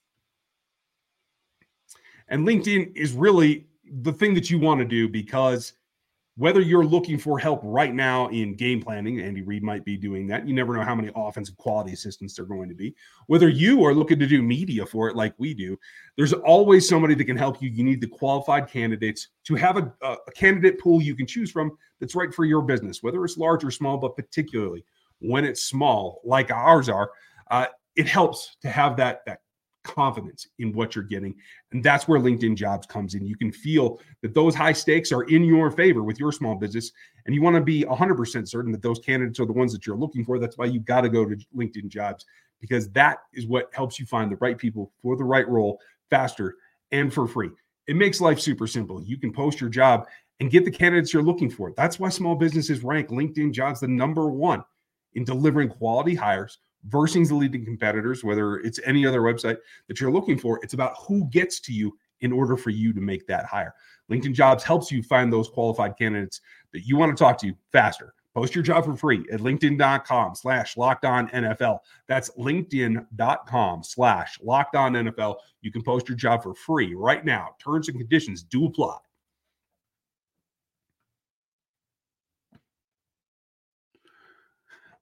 And 2.29 2.47
LinkedIn 2.47 2.95
is 2.95 3.13
really 3.13 3.67
the 4.01 4.13
thing 4.13 4.33
that 4.33 4.49
you 4.49 4.59
want 4.59 4.79
to 4.79 4.85
do 4.85 5.07
because 5.07 5.73
whether 6.37 6.61
you're 6.61 6.85
looking 6.85 7.17
for 7.17 7.39
help 7.39 7.59
right 7.63 7.93
now 7.93 8.27
in 8.27 8.55
game 8.55 8.79
planning, 8.79 9.19
Andy 9.21 9.41
Reid 9.41 9.63
might 9.63 9.83
be 9.83 9.97
doing 9.97 10.27
that. 10.27 10.47
You 10.47 10.53
never 10.53 10.75
know 10.75 10.83
how 10.83 10.93
many 10.93 11.11
offensive 11.15 11.57
quality 11.57 11.93
assistants 11.93 12.35
they're 12.35 12.45
going 12.45 12.69
to 12.69 12.75
be. 12.75 12.95
Whether 13.25 13.49
you 13.49 13.83
are 13.83 13.93
looking 13.93 14.19
to 14.19 14.27
do 14.27 14.43
media 14.43 14.85
for 14.85 15.09
it 15.09 15.15
like 15.15 15.33
we 15.39 15.55
do, 15.55 15.79
there's 16.15 16.33
always 16.33 16.87
somebody 16.87 17.15
that 17.15 17.25
can 17.25 17.37
help 17.37 17.59
you. 17.59 17.69
You 17.69 17.83
need 17.83 18.01
the 18.01 18.07
qualified 18.07 18.69
candidates 18.69 19.29
to 19.45 19.55
have 19.55 19.77
a, 19.77 19.91
a 20.03 20.31
candidate 20.35 20.79
pool 20.79 21.01
you 21.01 21.15
can 21.15 21.25
choose 21.25 21.49
from 21.49 21.75
that's 21.99 22.13
right 22.13 22.31
for 22.31 22.45
your 22.45 22.61
business, 22.61 23.01
whether 23.01 23.25
it's 23.25 23.37
large 23.37 23.63
or 23.63 23.71
small, 23.71 23.97
but 23.97 24.15
particularly 24.15 24.85
when 25.19 25.43
it's 25.43 25.63
small, 25.63 26.21
like 26.23 26.51
ours 26.51 26.87
are. 26.87 27.09
Uh, 27.49 27.65
it 27.95 28.07
helps 28.07 28.57
to 28.61 28.69
have 28.69 28.95
that 28.97 29.21
that 29.25 29.39
confidence 29.87 30.47
in 30.59 30.73
what 30.73 30.95
you're 30.95 31.03
getting. 31.03 31.35
And 31.71 31.83
that's 31.83 32.07
where 32.07 32.19
LinkedIn 32.19 32.55
jobs 32.55 32.85
comes 32.85 33.15
in. 33.15 33.25
You 33.25 33.35
can 33.35 33.51
feel 33.51 33.99
that 34.21 34.33
those 34.33 34.53
high 34.53 34.73
stakes 34.73 35.11
are 35.11 35.23
in 35.23 35.43
your 35.43 35.71
favor 35.71 36.03
with 36.03 36.19
your 36.19 36.31
small 36.31 36.55
business. 36.55 36.91
And 37.25 37.33
you 37.33 37.41
want 37.41 37.55
to 37.55 37.61
be 37.61 37.83
100% 37.83 38.47
certain 38.47 38.71
that 38.71 38.81
those 38.81 38.99
candidates 38.99 39.39
are 39.39 39.45
the 39.45 39.53
ones 39.53 39.73
that 39.73 39.85
you're 39.85 39.97
looking 39.97 40.23
for. 40.23 40.39
That's 40.39 40.57
why 40.57 40.65
you 40.65 40.79
got 40.79 41.01
to 41.01 41.09
go 41.09 41.25
to 41.25 41.35
LinkedIn 41.55 41.87
jobs 41.87 42.25
because 42.59 42.89
that 42.89 43.19
is 43.33 43.47
what 43.47 43.69
helps 43.73 43.99
you 43.99 44.05
find 44.05 44.31
the 44.31 44.37
right 44.37 44.57
people 44.57 44.91
for 45.01 45.15
the 45.15 45.23
right 45.23 45.47
role 45.47 45.79
faster 46.09 46.55
and 46.91 47.13
for 47.13 47.27
free. 47.27 47.49
It 47.87 47.95
makes 47.95 48.19
life 48.19 48.39
super 48.39 48.67
simple. 48.67 49.01
You 49.01 49.17
can 49.17 49.31
post 49.31 49.61
your 49.61 49.69
job 49.69 50.07
and 50.39 50.51
get 50.51 50.65
the 50.65 50.71
candidates 50.71 51.13
you're 51.13 51.23
looking 51.23 51.49
for. 51.49 51.73
That's 51.75 51.99
why 51.99 52.09
small 52.09 52.35
businesses 52.35 52.83
rank 52.83 53.09
LinkedIn 53.09 53.53
jobs 53.53 53.79
the 53.79 53.87
number 53.87 54.29
one 54.29 54.63
in 55.13 55.23
delivering 55.23 55.69
quality 55.69 56.15
hires 56.15 56.59
versus 56.85 57.29
the 57.29 57.35
leading 57.35 57.65
competitors, 57.65 58.23
whether 58.23 58.57
it's 58.57 58.79
any 58.85 59.05
other 59.05 59.21
website 59.21 59.57
that 59.87 59.99
you're 59.99 60.11
looking 60.11 60.37
for. 60.37 60.59
It's 60.63 60.73
about 60.73 60.95
who 61.07 61.25
gets 61.29 61.59
to 61.61 61.73
you 61.73 61.97
in 62.21 62.31
order 62.31 62.57
for 62.57 62.69
you 62.69 62.93
to 62.93 63.01
make 63.01 63.27
that 63.27 63.45
hire. 63.45 63.73
LinkedIn 64.11 64.33
Jobs 64.33 64.63
helps 64.63 64.91
you 64.91 65.03
find 65.03 65.31
those 65.31 65.49
qualified 65.49 65.97
candidates 65.97 66.41
that 66.73 66.81
you 66.81 66.97
want 66.97 67.15
to 67.15 67.21
talk 67.21 67.37
to 67.39 67.53
faster. 67.71 68.13
Post 68.33 68.53
your 68.53 68.63
job 68.63 68.85
for 68.85 68.95
free 68.95 69.25
at 69.31 69.39
linkedin.com 69.39 70.35
slash 70.35 70.77
locked 70.77 71.05
on 71.05 71.27
NFL. 71.29 71.79
That's 72.07 72.29
linkedin.com 72.37 73.83
slash 73.83 74.39
locked 74.43 74.75
on 74.75 74.93
NFL. 74.93 75.37
You 75.61 75.71
can 75.71 75.81
post 75.81 76.07
your 76.07 76.15
job 76.15 76.43
for 76.43 76.53
free 76.53 76.93
right 76.93 77.25
now. 77.25 77.55
Terms 77.59 77.89
and 77.89 77.97
conditions 77.97 78.43
do 78.43 78.65
apply. 78.65 78.97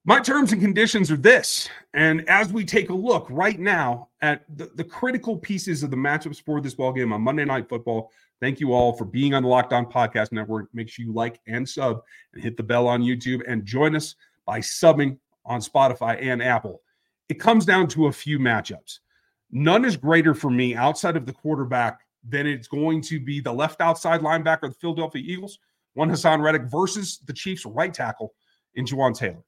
My 0.08 0.20
terms 0.20 0.52
and 0.52 0.62
conditions 0.62 1.10
are 1.10 1.16
this. 1.16 1.68
And 1.92 2.28
as 2.30 2.52
we 2.52 2.64
take 2.64 2.90
a 2.90 2.94
look 2.94 3.26
right 3.28 3.58
now 3.58 4.10
at 4.20 4.44
the, 4.56 4.70
the, 4.76 4.84
critical 4.84 5.36
pieces 5.36 5.82
of 5.82 5.90
the 5.90 5.96
matchups 5.96 6.40
for 6.40 6.60
this 6.60 6.74
ball 6.74 6.92
game 6.92 7.12
on 7.12 7.22
Monday 7.22 7.44
Night 7.44 7.68
Football, 7.68 8.12
thank 8.40 8.60
you 8.60 8.72
all 8.72 8.92
for 8.92 9.04
being 9.04 9.34
on 9.34 9.42
the 9.42 9.48
Locked 9.48 9.72
On 9.72 9.84
Podcast 9.84 10.30
Network. 10.30 10.68
Make 10.72 10.88
sure 10.88 11.04
you 11.04 11.12
like 11.12 11.40
and 11.48 11.68
sub 11.68 12.02
and 12.32 12.40
hit 12.40 12.56
the 12.56 12.62
bell 12.62 12.86
on 12.86 13.02
YouTube 13.02 13.42
and 13.48 13.64
join 13.64 13.96
us 13.96 14.14
by 14.44 14.60
subbing 14.60 15.18
on 15.44 15.58
Spotify 15.58 16.22
and 16.22 16.40
Apple. 16.40 16.82
It 17.28 17.40
comes 17.40 17.66
down 17.66 17.88
to 17.88 18.06
a 18.06 18.12
few 18.12 18.38
matchups. 18.38 19.00
None 19.50 19.84
is 19.84 19.96
greater 19.96 20.34
for 20.34 20.50
me 20.50 20.76
outside 20.76 21.16
of 21.16 21.26
the 21.26 21.32
quarterback 21.32 21.98
than 22.28 22.46
it's 22.46 22.68
going 22.68 23.00
to 23.02 23.18
be 23.18 23.40
the 23.40 23.52
left 23.52 23.80
outside 23.80 24.20
linebacker 24.20 24.64
of 24.64 24.74
the 24.74 24.78
Philadelphia 24.78 25.22
Eagles, 25.26 25.58
one 25.94 26.08
Haason 26.08 26.40
Reddick 26.40 26.70
versus 26.70 27.18
the 27.26 27.32
Chiefs 27.32 27.66
right 27.66 27.92
tackle 27.92 28.34
in 28.76 28.84
Jawaan 28.84 29.12
Taylor. 29.12 29.42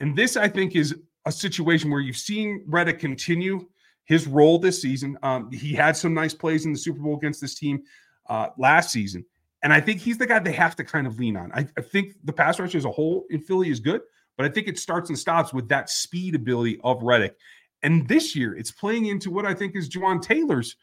And 0.00 0.16
this, 0.16 0.36
I 0.36 0.48
think, 0.48 0.74
is 0.74 0.94
a 1.26 1.32
situation 1.32 1.90
where 1.90 2.00
you've 2.00 2.16
seen 2.16 2.64
Reddick 2.66 2.98
continue 2.98 3.68
his 4.04 4.26
role 4.26 4.58
this 4.58 4.82
season. 4.82 5.16
Um, 5.22 5.50
he 5.50 5.72
had 5.74 5.96
some 5.96 6.14
nice 6.14 6.34
plays 6.34 6.66
in 6.66 6.72
the 6.72 6.78
Super 6.78 7.00
Bowl 7.00 7.16
against 7.16 7.40
this 7.40 7.54
team 7.54 7.82
uh, 8.28 8.48
last 8.58 8.90
season. 8.90 9.24
And 9.62 9.72
I 9.72 9.80
think 9.80 10.00
he's 10.00 10.18
the 10.18 10.26
guy 10.26 10.40
they 10.40 10.52
have 10.52 10.74
to 10.76 10.84
kind 10.84 11.06
of 11.06 11.18
lean 11.18 11.36
on. 11.36 11.52
I, 11.52 11.66
I, 11.78 11.82
think 11.82 12.14
the 12.24 12.32
pass 12.32 12.58
rush 12.58 12.74
as 12.74 12.84
a 12.84 12.90
whole 12.90 13.26
in 13.30 13.40
Philly 13.40 13.70
is 13.70 13.78
good, 13.78 14.00
but 14.36 14.44
I 14.44 14.48
think 14.48 14.66
it 14.66 14.78
starts 14.78 15.08
and 15.08 15.18
stops 15.18 15.52
with 15.52 15.68
that 15.68 15.88
speed 15.88 16.34
ability 16.34 16.80
of 16.82 17.02
Reddick. 17.02 17.36
And 17.84 18.08
this 18.08 18.34
year, 18.34 18.56
it's 18.56 18.72
playing 18.72 19.06
into 19.06 19.30
what 19.30 19.46
I 19.46 19.54
think 19.54 19.76
is 19.76 19.88
Jawaan 19.88 20.20
Taylor's 20.20 20.76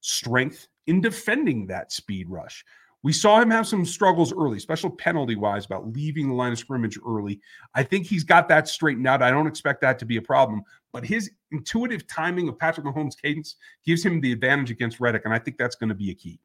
strength 0.00 0.68
in 0.86 1.00
defending 1.00 1.66
that 1.66 1.92
speed 1.92 2.28
rush. 2.28 2.64
We 3.06 3.12
saw 3.12 3.40
him 3.40 3.52
have 3.52 3.68
some 3.68 3.84
struggles 3.84 4.32
early, 4.32 4.58
special 4.58 4.90
penalty 4.90 5.36
wise, 5.36 5.64
about 5.64 5.92
leaving 5.92 6.28
the 6.28 6.34
line 6.34 6.50
of 6.50 6.58
scrimmage 6.58 6.98
early. 7.06 7.40
I 7.72 7.84
think 7.84 8.04
he's 8.04 8.24
got 8.24 8.48
that 8.48 8.66
straightened 8.66 9.06
out. 9.06 9.22
I 9.22 9.30
don't 9.30 9.46
expect 9.46 9.80
that 9.82 10.00
to 10.00 10.04
be 10.04 10.16
a 10.16 10.22
problem, 10.22 10.62
but 10.92 11.06
his 11.06 11.30
intuitive 11.52 12.08
timing 12.08 12.48
of 12.48 12.58
Patrick 12.58 12.84
Mahomes' 12.84 13.14
cadence 13.16 13.54
gives 13.84 14.04
him 14.04 14.20
the 14.20 14.32
advantage 14.32 14.72
against 14.72 14.98
Reddick, 14.98 15.22
and 15.24 15.32
I 15.32 15.38
think 15.38 15.56
that's 15.56 15.76
going 15.76 15.90
to 15.90 15.94
be 15.94 16.10
a 16.10 16.14
key. 16.14 16.40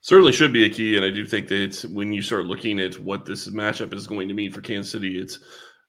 Certainly 0.00 0.32
should 0.32 0.52
be 0.52 0.64
a 0.64 0.68
key, 0.68 0.96
and 0.96 1.04
I 1.04 1.10
do 1.10 1.24
think 1.24 1.46
that 1.46 1.62
it's 1.62 1.84
when 1.84 2.12
you 2.12 2.22
start 2.22 2.46
looking 2.46 2.80
at 2.80 2.98
what 2.98 3.24
this 3.24 3.48
matchup 3.50 3.94
is 3.94 4.08
going 4.08 4.26
to 4.26 4.34
mean 4.34 4.50
for 4.50 4.60
Kansas 4.60 4.90
City, 4.90 5.16
it's 5.16 5.38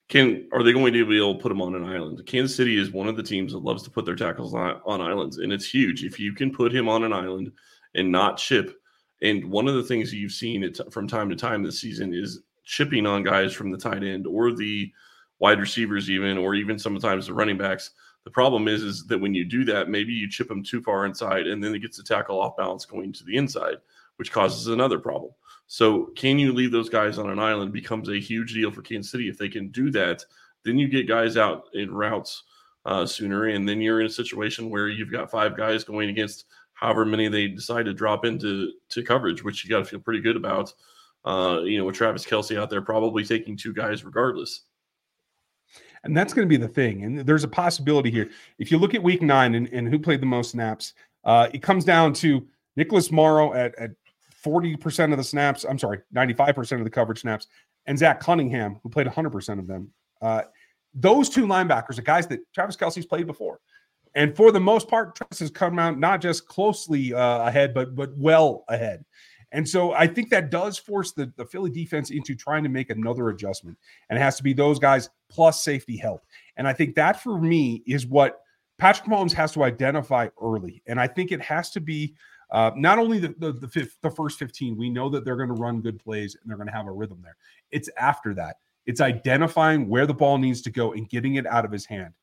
can 0.07 0.48
are 0.53 0.62
they 0.62 0.71
going 0.71 0.93
to 0.93 1.03
be 1.03 1.17
able 1.17 1.33
to 1.33 1.41
put 1.41 1.50
them 1.50 1.63
on 1.63 1.74
an 1.74 1.83
island? 1.83 2.21
Kansas 2.27 2.55
City 2.55 2.77
is 2.77 2.91
one 2.91 3.07
of 3.07 3.17
the 3.17 3.24
teams 3.24 3.53
that 3.53 3.63
loves 3.63 3.81
to 3.81 3.89
put 3.89 4.05
their 4.05 4.15
tackles 4.15 4.53
on, 4.53 4.79
on 4.86 5.01
islands, 5.01 5.39
and 5.39 5.51
it's 5.51 5.67
huge. 5.67 6.03
If 6.03 6.19
you 6.19 6.36
can 6.36 6.53
put 6.53 6.71
him 6.71 6.88
on 6.88 7.03
an 7.03 7.12
island 7.12 7.51
and 7.95 8.12
not 8.12 8.38
chip, 8.38 8.77
and 9.21 9.45
one 9.45 9.67
of 9.67 9.75
the 9.75 9.83
things 9.83 10.13
you've 10.13 10.31
seen 10.31 10.73
from 10.89 11.07
time 11.07 11.29
to 11.29 11.35
time 11.35 11.63
this 11.63 11.79
season 11.79 12.13
is 12.13 12.41
chipping 12.63 13.05
on 13.05 13.23
guys 13.23 13.53
from 13.53 13.71
the 13.71 13.77
tight 13.77 14.03
end 14.03 14.25
or 14.25 14.51
the 14.51 14.91
wide 15.39 15.59
receivers, 15.59 16.09
even 16.09 16.37
or 16.37 16.55
even 16.55 16.79
sometimes 16.79 17.27
the 17.27 17.33
running 17.33 17.57
backs. 17.57 17.91
The 18.23 18.31
problem 18.31 18.67
is, 18.67 18.83
is 18.83 19.05
that 19.07 19.19
when 19.19 19.33
you 19.33 19.45
do 19.45 19.65
that, 19.65 19.89
maybe 19.89 20.13
you 20.13 20.29
chip 20.29 20.47
them 20.47 20.63
too 20.63 20.81
far 20.81 21.05
inside, 21.05 21.47
and 21.47 21.63
then 21.63 21.73
it 21.73 21.79
gets 21.79 21.97
the 21.97 22.03
tackle 22.03 22.39
off 22.39 22.55
balance 22.55 22.85
going 22.85 23.11
to 23.13 23.23
the 23.23 23.35
inside, 23.35 23.77
which 24.17 24.31
causes 24.31 24.67
another 24.67 24.99
problem. 24.99 25.31
So, 25.65 26.11
can 26.15 26.37
you 26.37 26.53
leave 26.53 26.71
those 26.71 26.89
guys 26.89 27.17
on 27.17 27.29
an 27.29 27.39
island 27.39 27.71
becomes 27.71 28.09
a 28.09 28.19
huge 28.19 28.53
deal 28.53 28.71
for 28.71 28.81
Kansas 28.81 29.11
City. 29.11 29.29
If 29.29 29.37
they 29.37 29.49
can 29.49 29.69
do 29.69 29.89
that, 29.91 30.23
then 30.63 30.77
you 30.77 30.87
get 30.87 31.07
guys 31.07 31.37
out 31.37 31.69
in 31.73 31.91
routes 31.91 32.43
uh, 32.85 33.05
sooner, 33.05 33.47
and 33.47 33.67
then 33.67 33.81
you're 33.81 34.01
in 34.01 34.07
a 34.07 34.09
situation 34.09 34.69
where 34.69 34.87
you've 34.87 35.11
got 35.11 35.31
five 35.31 35.55
guys 35.55 35.83
going 35.83 36.09
against 36.09 36.45
however 36.81 37.05
many 37.05 37.27
they 37.27 37.47
decide 37.47 37.85
to 37.85 37.93
drop 37.93 38.25
into 38.25 38.71
to 38.89 39.03
coverage, 39.03 39.43
which 39.43 39.63
you 39.63 39.69
got 39.69 39.79
to 39.79 39.85
feel 39.85 40.00
pretty 40.00 40.21
good 40.21 40.35
about. 40.35 40.73
Uh, 41.23 41.61
you 41.63 41.77
know, 41.77 41.85
with 41.85 41.95
Travis 41.95 42.25
Kelce 42.25 42.59
out 42.59 42.69
there, 42.69 42.81
probably 42.81 43.23
taking 43.23 43.55
two 43.55 43.73
guys 43.73 44.03
regardless. 44.03 44.61
And 46.03 46.17
that's 46.17 46.33
going 46.33 46.47
to 46.47 46.50
be 46.50 46.57
the 46.57 46.67
thing. 46.67 47.03
And 47.03 47.19
there's 47.19 47.43
a 47.43 47.47
possibility 47.47 48.09
here. 48.09 48.31
If 48.57 48.71
you 48.71 48.79
look 48.79 48.95
at 48.95 49.03
week 49.03 49.21
nine 49.21 49.53
and, 49.53 49.67
and 49.67 49.88
who 49.88 50.00
played 50.00 50.19
the 50.19 50.25
most 50.25 50.51
snaps, 50.51 50.95
uh, 51.23 51.47
it 51.53 51.61
comes 51.61 51.85
down 51.85 52.13
to 52.13 52.47
Nicholas 52.75 53.11
Morrow 53.11 53.53
at, 53.53 53.75
at 53.75 53.91
40% 54.43 55.11
of 55.11 55.17
the 55.17 55.23
snaps. 55.23 55.63
I'm 55.63 55.77
sorry, 55.77 56.00
95% 56.15 56.79
of 56.79 56.83
the 56.83 56.89
coverage 56.89 57.21
snaps, 57.21 57.45
and 57.85 58.00
Zach 58.00 58.19
Cunningham, 58.19 58.79
who 58.81 58.89
played 58.89 59.05
100% 59.05 59.59
of 59.59 59.67
them. 59.67 59.91
Uh, 60.23 60.41
those 60.95 61.29
two 61.29 61.45
linebackers 61.45 62.00
are 62.00 62.03
guys 62.03 62.25
that 62.27 62.39
Travis 62.53 62.75
Kelce's 62.75 63.05
played 63.05 63.27
before. 63.27 63.59
And 64.15 64.36
for 64.36 64.51
the 64.51 64.60
most 64.60 64.88
part, 64.88 65.15
Travis 65.15 65.39
has 65.39 65.50
come 65.50 65.80
out 65.80 65.98
not 65.98 66.22
just 66.22 66.48
closely 66.48 67.13
uh, 67.13 67.48
ahead, 67.48 67.74
but 67.74 67.96
but 67.96 68.15
well 68.18 68.65
ahead. 68.68 69.06
And 69.53 69.68
so 69.68 69.94
I 69.94 70.08
think 70.08 70.30
that 70.30 70.50
does 70.50 70.77
force 70.77 71.12
the, 71.12 71.32
the 71.36 71.46
Philly 71.46 71.70
defense 71.70 72.10
into 72.10 72.36
trying 72.36 72.63
to 72.63 72.70
make 72.70 72.89
another 72.89 73.30
adjustment. 73.30 73.77
And 74.10 74.18
it 74.18 74.22
has 74.22 74.38
to 74.38 74.44
be 74.44 74.53
those 74.53 74.80
guys 74.80 75.10
plus 75.30 75.62
safety 75.62 75.98
help. 75.98 76.25
And 76.56 76.68
I 76.68 76.74
think 76.74 76.96
that 76.96 77.22
for 77.22 77.39
me 77.39 77.84
is 77.86 78.06
what 78.06 78.41
Patrick 78.77 79.10
Mahomes 79.10 79.34
has 79.34 79.51
to 79.53 79.63
identify 79.63 80.30
early. 80.41 80.82
And 80.88 81.00
I 81.00 81.08
think 81.08 81.32
it 81.32 81.41
has 81.41 81.70
to 81.72 81.82
be 81.82 82.15
uh, 82.51 82.72
not 82.75 82.98
only 82.98 83.20
the 83.20 83.36
the, 83.39 83.53
the, 83.53 83.68
fifth, 83.68 83.98
the 84.01 84.12
first 84.12 84.39
15, 84.39 84.77
we 84.77 84.89
know 84.89 85.10
that 85.10 85.25
they're 85.25 85.38
going 85.38 85.50
to 85.50 85.62
run 85.62 85.82
good 85.82 86.00
plays 86.00 86.36
and 86.36 86.50
they're 86.50 86.58
going 86.58 86.68
to 86.68 86.74
have 86.74 86.88
a 86.88 86.91
rhythm 86.91 87.20
there. 87.22 87.36
It's 87.72 87.89
after 87.98 88.34
that. 88.36 88.58
It's 88.86 89.01
identifying 89.01 89.88
where 89.88 90.06
the 90.06 90.13
ball 90.13 90.38
needs 90.38 90.62
to 90.63 90.72
go 90.72 90.94
and 90.94 91.08
getting 91.10 91.36
it 91.36 91.46
out 91.46 91.65
of 91.65 91.72
his 91.72 91.86
hand. 91.86 92.13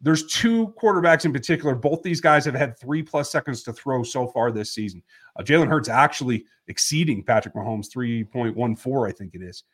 There's 0.00 0.26
two 0.26 0.74
quarterbacks 0.80 1.24
in 1.24 1.32
particular. 1.32 1.74
Both 1.74 2.02
these 2.02 2.20
guys 2.20 2.44
have 2.46 2.54
had 2.54 2.78
three 2.78 3.02
plus 3.02 3.30
seconds 3.30 3.62
to 3.64 3.72
throw 3.72 4.02
so 4.02 4.26
far 4.26 4.50
this 4.50 4.72
season. 4.72 5.02
Uh, 5.36 5.42
Jalen 5.42 5.68
Hurts 5.68 5.88
actually 5.88 6.46
exceeding 6.68 7.22
Patrick 7.22 7.54
Mahomes 7.54 7.88
3.14, 7.94 9.08
I 9.08 9.12
think 9.12 9.34
it 9.34 9.42
is. 9.42 9.64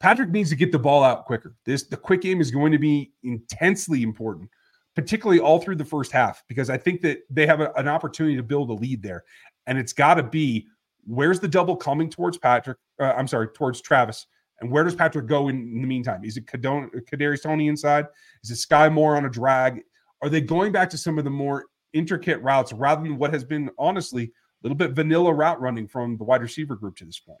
Patrick 0.00 0.30
needs 0.30 0.50
to 0.50 0.56
get 0.56 0.72
the 0.72 0.78
ball 0.78 1.04
out 1.04 1.24
quicker. 1.26 1.54
This 1.64 1.84
the 1.84 1.96
quick 1.96 2.22
game 2.22 2.40
is 2.40 2.50
going 2.50 2.72
to 2.72 2.78
be 2.78 3.12
intensely 3.22 4.02
important 4.02 4.50
particularly 4.94 5.40
all 5.40 5.60
through 5.60 5.76
the 5.76 5.84
first 5.84 6.12
half, 6.12 6.42
because 6.48 6.70
I 6.70 6.76
think 6.76 7.02
that 7.02 7.18
they 7.28 7.46
have 7.46 7.60
a, 7.60 7.72
an 7.72 7.88
opportunity 7.88 8.36
to 8.36 8.42
build 8.42 8.70
a 8.70 8.74
lead 8.74 9.02
there. 9.02 9.24
And 9.66 9.78
it's 9.78 9.92
got 9.92 10.14
to 10.14 10.22
be 10.22 10.66
where's 11.06 11.40
the 11.40 11.48
double 11.48 11.76
coming 11.76 12.08
towards 12.08 12.38
Patrick? 12.38 12.78
Uh, 12.98 13.12
I'm 13.16 13.28
sorry, 13.28 13.48
towards 13.48 13.80
Travis. 13.80 14.26
And 14.60 14.70
where 14.70 14.84
does 14.84 14.94
Patrick 14.94 15.26
go 15.26 15.48
in, 15.48 15.56
in 15.56 15.80
the 15.82 15.86
meantime? 15.86 16.24
Is 16.24 16.36
it 16.36 16.46
Kadarius 16.46 17.42
Toney 17.42 17.68
inside? 17.68 18.06
Is 18.42 18.50
it 18.50 18.68
Skyy 18.68 18.92
Moore 18.92 19.16
on 19.16 19.24
a 19.24 19.30
drag? 19.30 19.82
Are 20.22 20.28
they 20.28 20.40
going 20.40 20.72
back 20.72 20.88
to 20.90 20.98
some 20.98 21.18
of 21.18 21.24
the 21.24 21.30
more 21.30 21.66
intricate 21.92 22.40
routes 22.40 22.72
rather 22.72 23.02
than 23.02 23.18
what 23.18 23.32
has 23.32 23.44
been 23.44 23.70
honestly 23.78 24.24
a 24.24 24.30
little 24.62 24.76
bit 24.76 24.92
vanilla 24.92 25.32
route 25.32 25.60
running 25.60 25.86
from 25.86 26.16
the 26.16 26.24
wide 26.24 26.42
receiver 26.42 26.76
group 26.76 26.96
to 26.96 27.04
this 27.04 27.18
point? 27.18 27.40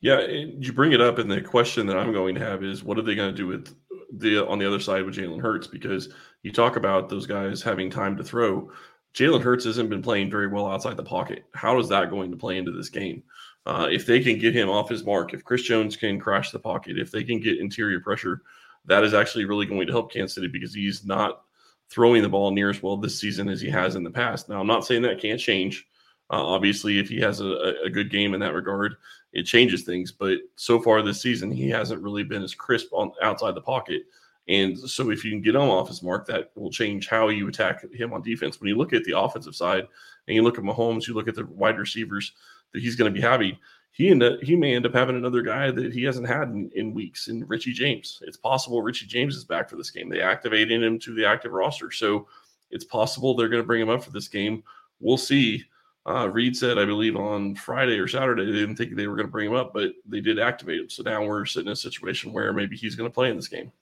Yeah, 0.00 0.26
you 0.26 0.72
bring 0.72 0.92
it 0.92 1.00
up, 1.00 1.18
and 1.18 1.30
the 1.30 1.40
question 1.40 1.86
that 1.86 1.96
I'm 1.96 2.12
going 2.12 2.34
to 2.34 2.40
have 2.40 2.62
is, 2.62 2.84
what 2.84 2.98
are 2.98 3.02
they 3.02 3.14
going 3.14 3.30
to 3.30 3.36
do 3.36 3.46
with 3.46 3.74
the 4.18 4.46
on 4.46 4.58
the 4.58 4.66
other 4.66 4.80
side 4.80 5.04
with 5.04 5.14
Jalen 5.14 5.40
Hurts 5.40 5.66
because 5.66 6.12
you 6.42 6.52
talk 6.52 6.76
about 6.76 7.08
those 7.08 7.26
guys 7.26 7.62
having 7.62 7.90
time 7.90 8.16
to 8.16 8.24
throw. 8.24 8.70
Jalen 9.14 9.42
Hurts 9.42 9.64
hasn't 9.64 9.90
been 9.90 10.02
playing 10.02 10.30
very 10.30 10.48
well 10.48 10.66
outside 10.66 10.96
the 10.96 11.04
pocket. 11.04 11.44
How 11.54 11.78
is 11.78 11.88
that 11.88 12.10
going 12.10 12.30
to 12.30 12.36
play 12.36 12.58
into 12.58 12.72
this 12.72 12.88
game? 12.88 13.22
Uh, 13.66 13.88
if 13.90 14.04
they 14.04 14.20
can 14.20 14.38
get 14.38 14.54
him 14.54 14.68
off 14.68 14.90
his 14.90 15.04
mark, 15.04 15.32
if 15.32 15.44
Chris 15.44 15.62
Jones 15.62 15.96
can 15.96 16.20
crash 16.20 16.50
the 16.50 16.58
pocket, 16.58 16.98
if 16.98 17.10
they 17.10 17.24
can 17.24 17.40
get 17.40 17.58
interior 17.58 18.00
pressure, 18.00 18.42
that 18.84 19.04
is 19.04 19.14
actually 19.14 19.46
really 19.46 19.66
going 19.66 19.86
to 19.86 19.92
help 19.92 20.12
Kansas 20.12 20.34
City 20.34 20.48
because 20.48 20.74
he's 20.74 21.04
not 21.04 21.42
throwing 21.88 22.22
the 22.22 22.28
ball 22.28 22.50
near 22.50 22.70
as 22.70 22.82
well 22.82 22.96
this 22.96 23.18
season 23.18 23.48
as 23.48 23.60
he 23.60 23.70
has 23.70 23.96
in 23.96 24.04
the 24.04 24.10
past. 24.10 24.48
Now, 24.48 24.60
I'm 24.60 24.66
not 24.66 24.84
saying 24.84 25.02
that 25.02 25.20
can't 25.20 25.40
change. 25.40 25.86
Uh, 26.30 26.42
obviously, 26.42 26.98
if 26.98 27.08
he 27.08 27.20
has 27.20 27.40
a, 27.40 27.74
a, 27.84 27.90
good 27.90 28.10
game 28.10 28.34
in 28.34 28.40
that 28.40 28.54
regard, 28.54 28.96
it 29.32 29.44
changes 29.44 29.82
things. 29.82 30.10
But 30.10 30.38
so 30.56 30.80
far 30.80 31.02
this 31.02 31.20
season, 31.20 31.50
he 31.50 31.68
hasn't 31.68 32.02
really 32.02 32.24
been 32.24 32.42
as 32.42 32.54
crisp 32.54 32.92
on 32.92 33.12
outside 33.22 33.54
the 33.54 33.60
pocket. 33.60 34.02
And 34.48 34.78
so, 34.78 35.10
if 35.10 35.24
you 35.24 35.30
can 35.30 35.42
get 35.42 35.54
him 35.54 35.62
off 35.62 35.88
his 35.88 36.02
mark, 36.02 36.26
that 36.26 36.50
will 36.54 36.70
change 36.70 37.08
how 37.08 37.28
you 37.28 37.46
attack 37.48 37.84
him 37.92 38.12
on 38.12 38.22
defense. 38.22 38.60
When 38.60 38.68
you 38.68 38.76
look 38.76 38.94
at 38.94 39.04
the 39.04 39.18
offensive 39.18 39.54
side 39.54 39.86
and 40.26 40.34
you 40.34 40.42
look 40.42 40.58
at 40.58 40.64
Mahomes, 40.64 41.06
you 41.06 41.14
look 41.14 41.28
at 41.28 41.34
the 41.34 41.46
wide 41.46 41.78
receivers 41.78 42.32
that 42.74 42.82
he's 42.82 42.96
going 42.96 43.10
to 43.12 43.18
be 43.18 43.26
having, 43.26 43.56
he 43.92 44.10
end 44.10 44.22
up, 44.22 44.42
he 44.42 44.56
may 44.56 44.74
end 44.74 44.84
up 44.84 44.92
having 44.92 45.16
another 45.16 45.40
guy 45.40 45.70
that 45.70 45.94
he 45.94 46.02
hasn't 46.02 46.26
had 46.26 46.48
in, 46.48 46.70
in 46.74 46.92
weeks 46.92 47.28
in 47.28 47.46
Richie 47.46 47.72
James. 47.72 48.20
It's 48.26 48.36
possible 48.36 48.82
Richie 48.82 49.06
James 49.06 49.36
is 49.36 49.44
back 49.44 49.70
for 49.70 49.76
this 49.76 49.90
game. 49.90 50.08
They 50.08 50.20
activated 50.20 50.82
him 50.82 50.98
to 50.98 51.14
the 51.14 51.24
active 51.24 51.52
roster. 51.52 51.90
So 51.92 52.26
it's 52.70 52.84
possible 52.84 53.34
they're 53.34 53.48
going 53.48 53.62
to 53.62 53.66
bring 53.66 53.80
him 53.80 53.88
up 53.88 54.02
for 54.02 54.10
this 54.10 54.28
game. 54.28 54.64
We'll 55.00 55.16
see. 55.16 55.64
Uh, 56.06 56.28
Reid 56.28 56.56
said, 56.56 56.76
I 56.76 56.84
believe 56.84 57.16
on 57.16 57.54
Friday 57.54 57.98
or 57.98 58.08
Saturday, 58.08 58.44
they 58.44 58.58
didn't 58.58 58.76
think 58.76 58.94
they 58.94 59.06
were 59.06 59.16
going 59.16 59.28
to 59.28 59.32
bring 59.32 59.48
him 59.48 59.56
up, 59.56 59.72
but 59.72 59.92
they 60.04 60.20
did 60.20 60.38
activate 60.38 60.80
him. 60.80 60.90
So 60.90 61.02
now 61.02 61.24
we're 61.24 61.46
sitting 61.46 61.68
in 61.68 61.72
a 61.72 61.76
situation 61.76 62.32
where 62.32 62.52
maybe 62.52 62.76
he's 62.76 62.96
going 62.96 63.08
to 63.08 63.14
play 63.14 63.30
in 63.30 63.36
this 63.36 63.48
game. 63.48 63.72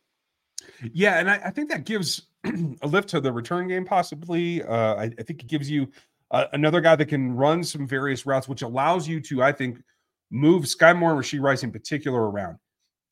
Yeah, 0.92 1.18
and 1.18 1.30
I, 1.30 1.40
I 1.46 1.50
think 1.50 1.70
that 1.70 1.84
gives 1.84 2.22
a 2.44 2.86
lift 2.86 3.08
to 3.10 3.20
the 3.20 3.32
return 3.32 3.66
game, 3.66 3.84
possibly. 3.84 4.62
Uh, 4.62 4.94
I, 4.94 5.04
I, 5.04 5.22
think 5.22 5.42
it 5.42 5.46
gives 5.46 5.70
you 5.70 5.88
uh, 6.32 6.46
another 6.52 6.80
guy 6.80 6.96
that 6.96 7.06
can 7.06 7.32
run 7.32 7.62
some 7.62 7.86
various 7.86 8.26
routes, 8.26 8.48
which 8.48 8.62
allows 8.62 9.06
you 9.06 9.20
to, 9.20 9.42
I 9.42 9.52
think, 9.52 9.78
move 10.30 10.64
Skyy 10.64 10.96
Moore 10.98 11.12
and 11.12 11.20
Rashee 11.20 11.40
Rice 11.40 11.62
in 11.62 11.70
particular 11.70 12.30
around. 12.30 12.58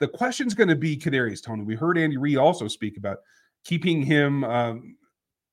The 0.00 0.08
question 0.08 0.46
is 0.46 0.54
going 0.54 0.70
to 0.70 0.76
be 0.76 0.96
Kadarius 0.96 1.42
Toney. 1.42 1.62
We 1.62 1.76
heard 1.76 1.98
Andy 1.98 2.16
Reid 2.16 2.38
also 2.38 2.66
speak 2.66 2.96
about 2.96 3.18
keeping 3.64 4.02
him 4.02 4.42
um, 4.44 4.96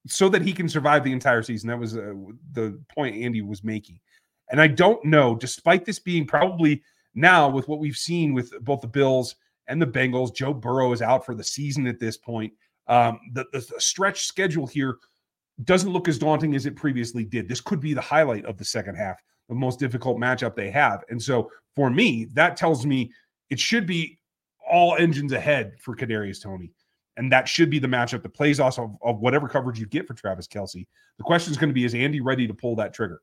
so 0.07 0.29
that 0.29 0.41
he 0.41 0.53
can 0.53 0.69
survive 0.69 1.03
the 1.03 1.12
entire 1.12 1.43
season. 1.43 1.67
That 1.67 1.77
was 1.77 1.97
uh, 1.97 2.13
the 2.53 2.81
point 2.89 3.17
Andy 3.17 3.41
was 3.41 3.65
making. 3.65 4.00
And 4.50 4.62
I 4.62 4.67
don't 4.67 5.03
know, 5.03 5.36
despite 5.36 5.83
this 5.83 6.00
being 6.00 6.25
probably 6.25 6.81
now 7.13 7.50
with 7.50 7.67
what 7.67 7.79
we've 7.79 7.97
seen 7.97 8.33
with 8.33 8.53
both 8.62 8.79
the 8.79 8.88
Bills 8.88 9.36
and 9.67 9.81
the 9.81 9.86
Bengals, 9.86 10.33
Joe 10.33 10.53
Burrow 10.53 10.93
is 10.93 11.01
out 11.01 11.25
for 11.25 11.36
the 11.36 11.43
season 11.43 11.86
at 11.86 12.00
this 12.00 12.15
point. 12.15 12.53
Um, 12.88 13.19
the, 13.33 13.45
the 13.51 13.62
stretch 13.79 14.25
schedule 14.25 14.65
here 14.65 14.97
doesn't 15.63 15.91
look 15.91 16.07
as 16.07 16.19
daunting 16.19 16.55
as 16.55 16.65
it 16.65 16.75
previously 16.75 17.25
did. 17.25 17.47
This 17.47 17.61
could 17.61 17.79
be 17.79 17.93
the 17.93 18.01
highlight 18.01 18.45
of 18.45 18.57
the 18.57 18.65
second 18.65 18.95
half, 18.95 19.21
the 19.49 19.55
most 19.55 19.79
difficult 19.79 20.17
matchup 20.17 20.55
they 20.55 20.69
have. 20.69 21.03
And 21.09 21.21
so 21.21 21.49
for 21.75 21.89
me, 21.89 22.25
that 22.33 22.57
tells 22.57 22.85
me 22.85 23.11
it 23.49 23.59
should 23.59 23.85
be 23.85 24.19
all 24.69 24.95
engines 24.97 25.31
ahead 25.31 25.73
for 25.79 25.95
Kadarius 25.95 26.41
Toney. 26.41 26.71
And 27.15 27.31
that 27.31 27.47
should 27.47 27.71
be 27.71 27.79
the 27.79 27.87
matchup 27.87 28.21
that 28.21 28.33
plays 28.33 28.59
off 28.59 28.77
of, 28.77 28.95
of 29.01 29.19
whatever 29.19 29.47
coverage 29.47 29.79
you 29.79 29.87
get 29.87 30.07
for 30.07 30.13
Travis 30.13 30.47
Kelce. 30.47 30.85
The 31.17 31.23
question 31.23 31.51
is 31.51 31.57
going 31.57 31.69
to 31.69 31.73
be 31.73 31.83
is 31.83 31.95
Andy 31.95 32.21
ready 32.21 32.47
to 32.47 32.53
pull 32.53 32.75
that 32.75 32.93
trigger? 32.93 33.21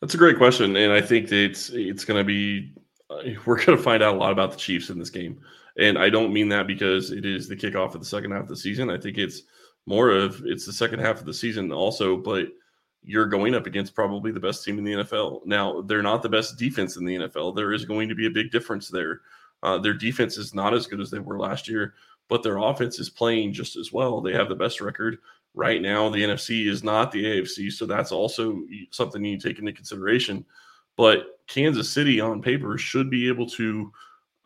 That's 0.00 0.14
a 0.14 0.18
great 0.18 0.36
question. 0.36 0.76
And 0.76 0.92
I 0.92 1.00
think 1.00 1.32
it's, 1.32 1.70
it's 1.70 2.04
going 2.04 2.20
to 2.20 2.24
be, 2.24 2.74
uh, 3.10 3.22
we're 3.46 3.56
going 3.56 3.76
to 3.76 3.82
find 3.82 4.02
out 4.02 4.14
a 4.14 4.18
lot 4.18 4.30
about 4.30 4.52
the 4.52 4.58
Chiefs 4.58 4.90
in 4.90 4.98
this 4.98 5.10
game. 5.10 5.40
And 5.78 5.98
I 5.98 6.08
don't 6.08 6.32
mean 6.32 6.48
that 6.50 6.66
because 6.66 7.10
it 7.10 7.26
is 7.26 7.48
the 7.48 7.56
kickoff 7.56 7.94
of 7.94 8.00
the 8.00 8.06
second 8.06 8.30
half 8.30 8.42
of 8.42 8.48
the 8.48 8.56
season. 8.56 8.90
I 8.90 8.98
think 8.98 9.18
it's 9.18 9.42
more 9.86 10.10
of 10.10 10.42
it's 10.44 10.66
the 10.66 10.72
second 10.72 11.00
half 11.00 11.20
of 11.20 11.26
the 11.26 11.34
season 11.34 11.72
also, 11.72 12.16
but 12.16 12.48
you're 13.02 13.26
going 13.26 13.54
up 13.54 13.66
against 13.66 13.94
probably 13.94 14.32
the 14.32 14.40
best 14.40 14.64
team 14.64 14.78
in 14.78 14.84
the 14.84 14.92
NFL. 14.92 15.46
Now, 15.46 15.80
they're 15.82 16.02
not 16.02 16.22
the 16.22 16.28
best 16.28 16.58
defense 16.58 16.96
in 16.96 17.04
the 17.04 17.16
NFL. 17.16 17.54
There 17.54 17.72
is 17.72 17.84
going 17.84 18.08
to 18.08 18.16
be 18.16 18.26
a 18.26 18.30
big 18.30 18.50
difference 18.50 18.88
there. 18.88 19.20
Uh, 19.62 19.78
their 19.78 19.94
defense 19.94 20.36
is 20.36 20.54
not 20.54 20.74
as 20.74 20.86
good 20.86 21.00
as 21.00 21.10
they 21.10 21.20
were 21.20 21.38
last 21.38 21.68
year, 21.68 21.94
but 22.28 22.42
their 22.42 22.58
offense 22.58 22.98
is 22.98 23.08
playing 23.08 23.52
just 23.52 23.76
as 23.76 23.92
well. 23.92 24.20
They 24.20 24.32
have 24.32 24.48
the 24.48 24.56
best 24.56 24.80
record 24.80 25.18
right 25.54 25.80
now. 25.80 26.08
The 26.08 26.22
NFC 26.22 26.66
is 26.66 26.82
not 26.82 27.12
the 27.12 27.24
AFC, 27.24 27.72
so 27.72 27.86
that's 27.86 28.12
also 28.12 28.62
something 28.90 29.24
you 29.24 29.38
take 29.38 29.58
into 29.60 29.72
consideration. 29.72 30.44
But 30.96 31.38
Kansas 31.46 31.88
City 31.88 32.20
on 32.20 32.42
paper 32.42 32.76
should 32.76 33.08
be 33.08 33.28
able 33.28 33.48
to 33.50 33.92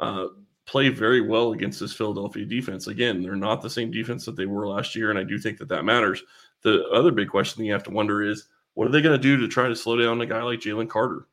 uh, 0.01 0.27
play 0.71 0.89
very 0.89 1.21
well 1.21 1.53
against 1.53 1.81
this 1.81 1.93
Philadelphia 1.93 2.45
defense. 2.45 2.87
Again, 2.87 3.23
they're 3.23 3.35
not 3.35 3.61
the 3.61 3.69
same 3.69 3.91
defense 3.91 4.25
that 4.25 4.37
they 4.37 4.47
were 4.47 4.69
last 4.69 4.95
year, 4.95 5.11
and 5.11 5.19
I 5.19 5.25
do 5.25 5.37
think 5.37 5.59
that 5.59 5.69
that 5.69 5.85
matters. 5.85 6.23
The 6.63 6.87
other 6.91 7.11
big 7.11 7.29
question 7.29 7.65
you 7.65 7.73
have 7.73 7.83
to 7.85 7.91
wonder 7.91 8.23
is 8.23 8.45
what 8.75 8.87
are 8.87 8.93
they 8.93 9.03
going 9.03 9.21
to 9.21 9.23
do 9.23 9.37
to 9.37 9.49
try 9.49 9.67
to 9.67 9.75
slow 9.75 9.97
down 9.97 10.21
a 10.21 10.27
guy 10.27 10.41
like 10.43 10.61
Jalen 10.61 10.89
Carter? 10.89 11.27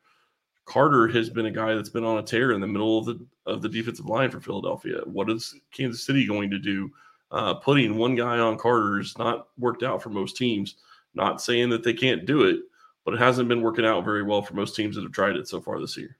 Carter 0.65 1.08
has 1.10 1.29
been 1.29 1.46
a 1.46 1.51
guy 1.51 1.75
that's 1.75 1.88
been 1.88 2.03
on 2.03 2.17
a 2.17 2.24
tear 2.24 2.51
in 2.53 2.62
the 2.62 2.67
middle 2.67 2.98
of 2.98 3.06
the 3.06 3.24
of 3.46 3.62
the 3.62 3.70
defensive 3.70 4.08
line 4.08 4.32
for 4.32 4.41
Philadelphia. 4.41 5.01
What 5.06 5.29
is 5.29 5.53
Kansas 5.72 6.03
City 6.03 6.25
going 6.25 6.50
to 6.50 6.58
do? 6.58 6.89
Uh, 7.29 7.53
putting 7.53 7.96
one 7.96 8.15
guy 8.15 8.39
on 8.39 8.58
Carter 8.58 8.98
has 8.98 9.17
not 9.20 9.50
worked 9.60 9.84
out 9.84 10.01
for 10.01 10.10
most 10.10 10.36
teams. 10.36 10.77
Not 11.13 11.41
saying 11.41 11.70
that 11.70 11.84
they 11.84 11.94
can't 11.94 12.25
do 12.25 12.44
it, 12.44 12.62
but 13.06 13.13
it 13.13 13.20
hasn't 13.20 13.50
been 13.50 13.62
working 13.62 13.86
out 13.86 14.03
very 14.03 14.24
well 14.24 14.41
for 14.41 14.56
most 14.56 14.75
teams 14.75 14.96
that 14.96 15.03
have 15.03 15.12
tried 15.12 15.36
it 15.36 15.48
so 15.48 15.62
far 15.62 15.79
this 15.79 15.96
year. 15.96 16.17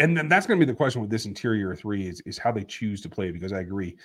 And 0.00 0.16
then 0.16 0.28
that's 0.28 0.46
going 0.46 0.58
to 0.58 0.64
be 0.64 0.70
the 0.70 0.76
question 0.76 1.02
with 1.02 1.10
this 1.10 1.26
interior 1.26 1.76
three 1.76 2.08
is, 2.08 2.22
is 2.22 2.38
how 2.38 2.50
they 2.50 2.64
choose 2.64 3.02
to 3.02 3.08
play 3.10 3.30
because 3.30 3.52
I 3.52 3.60
agree 3.60 3.96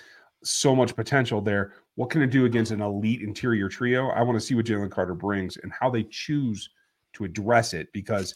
so 0.44 0.76
much 0.76 0.94
potential 0.94 1.40
there. 1.40 1.72
What 1.94 2.10
can 2.10 2.20
it 2.20 2.30
do 2.30 2.44
against 2.44 2.70
an 2.70 2.82
elite 2.82 3.22
interior 3.22 3.70
trio? 3.70 4.10
I 4.10 4.20
want 4.20 4.38
to 4.38 4.44
see 4.44 4.54
what 4.54 4.66
Jalen 4.66 4.90
Carter 4.90 5.14
brings 5.14 5.56
and 5.56 5.72
how 5.72 5.88
they 5.88 6.04
choose 6.04 6.68
to 7.14 7.24
address 7.24 7.72
it 7.72 7.90
because 7.94 8.34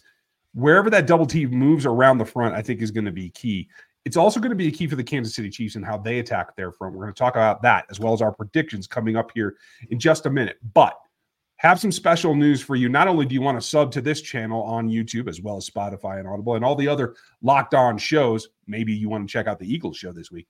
wherever 0.54 0.88
that 0.88 1.06
double 1.06 1.26
team 1.26 1.50
moves 1.50 1.84
around 1.84 2.16
the 2.16 2.24
front, 2.24 2.54
I 2.54 2.62
think 2.62 2.80
is 2.80 2.90
going 2.90 3.04
to 3.04 3.12
be 3.12 3.28
key. 3.28 3.68
It's 4.06 4.16
also 4.16 4.40
going 4.40 4.50
to 4.50 4.56
be 4.56 4.68
a 4.68 4.72
key 4.72 4.86
for 4.86 4.96
the 4.96 5.04
Kansas 5.04 5.34
City 5.34 5.50
Chiefs 5.50 5.76
and 5.76 5.84
how 5.84 5.98
they 5.98 6.20
attack 6.20 6.56
their 6.56 6.72
front. 6.72 6.94
We're 6.94 7.02
going 7.02 7.14
to 7.14 7.18
talk 7.18 7.34
about 7.34 7.60
that 7.60 7.84
as 7.90 8.00
well 8.00 8.14
as 8.14 8.22
our 8.22 8.32
predictions 8.32 8.86
coming 8.86 9.16
up 9.16 9.30
here 9.34 9.56
in 9.90 9.98
just 9.98 10.24
a 10.24 10.30
minute. 10.30 10.56
But 10.72 10.98
have 11.60 11.78
some 11.78 11.92
special 11.92 12.34
news 12.34 12.62
for 12.62 12.74
you. 12.74 12.88
Not 12.88 13.06
only 13.06 13.26
do 13.26 13.34
you 13.34 13.42
want 13.42 13.60
to 13.60 13.66
sub 13.66 13.92
to 13.92 14.00
this 14.00 14.22
channel 14.22 14.62
on 14.62 14.88
YouTube 14.88 15.28
as 15.28 15.42
well 15.42 15.58
as 15.58 15.68
Spotify 15.68 16.18
and 16.18 16.26
Audible 16.26 16.54
and 16.54 16.64
all 16.64 16.74
the 16.74 16.88
other 16.88 17.14
locked 17.42 17.74
on 17.74 17.98
shows, 17.98 18.48
maybe 18.66 18.94
you 18.94 19.10
want 19.10 19.28
to 19.28 19.30
check 19.30 19.46
out 19.46 19.58
the 19.58 19.70
Eagles 19.70 19.98
show 19.98 20.10
this 20.10 20.30
week. 20.30 20.48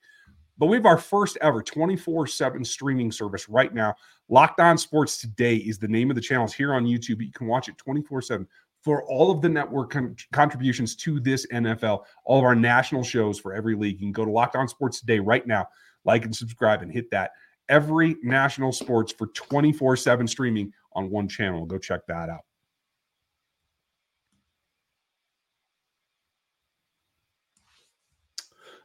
But 0.56 0.66
we 0.66 0.76
have 0.76 0.86
our 0.86 0.98
first 0.98 1.36
ever 1.40 1.62
24 1.62 2.28
7 2.28 2.64
streaming 2.64 3.10
service 3.10 3.48
right 3.48 3.74
now. 3.74 3.92
Locked 4.28 4.60
On 4.60 4.78
Sports 4.78 5.18
Today 5.18 5.56
is 5.56 5.80
the 5.80 5.88
name 5.88 6.10
of 6.10 6.14
the 6.14 6.22
channel. 6.22 6.44
It's 6.44 6.54
here 6.54 6.74
on 6.74 6.84
YouTube. 6.84 7.20
You 7.20 7.32
can 7.32 7.48
watch 7.48 7.68
it 7.68 7.76
24 7.76 8.22
7 8.22 8.46
for 8.80 9.02
all 9.06 9.32
of 9.32 9.42
the 9.42 9.48
network 9.48 9.90
con- 9.90 10.14
contributions 10.32 10.94
to 10.94 11.18
this 11.18 11.44
NFL, 11.48 12.04
all 12.24 12.38
of 12.38 12.44
our 12.44 12.54
national 12.54 13.02
shows 13.02 13.36
for 13.36 13.52
every 13.52 13.74
league. 13.74 13.94
You 13.94 14.06
can 14.06 14.12
go 14.12 14.24
to 14.24 14.30
Locked 14.30 14.54
On 14.54 14.68
Sports 14.68 15.00
Today 15.00 15.18
right 15.18 15.44
now, 15.44 15.66
like 16.04 16.24
and 16.24 16.36
subscribe, 16.36 16.82
and 16.82 16.92
hit 16.92 17.10
that. 17.10 17.32
Every 17.68 18.16
national 18.22 18.70
sports 18.70 19.12
for 19.12 19.26
24 19.28 19.96
7 19.96 20.28
streaming 20.28 20.72
on 20.92 21.10
one 21.10 21.28
channel. 21.28 21.66
Go 21.66 21.78
check 21.78 22.06
that 22.06 22.28
out. 22.28 22.44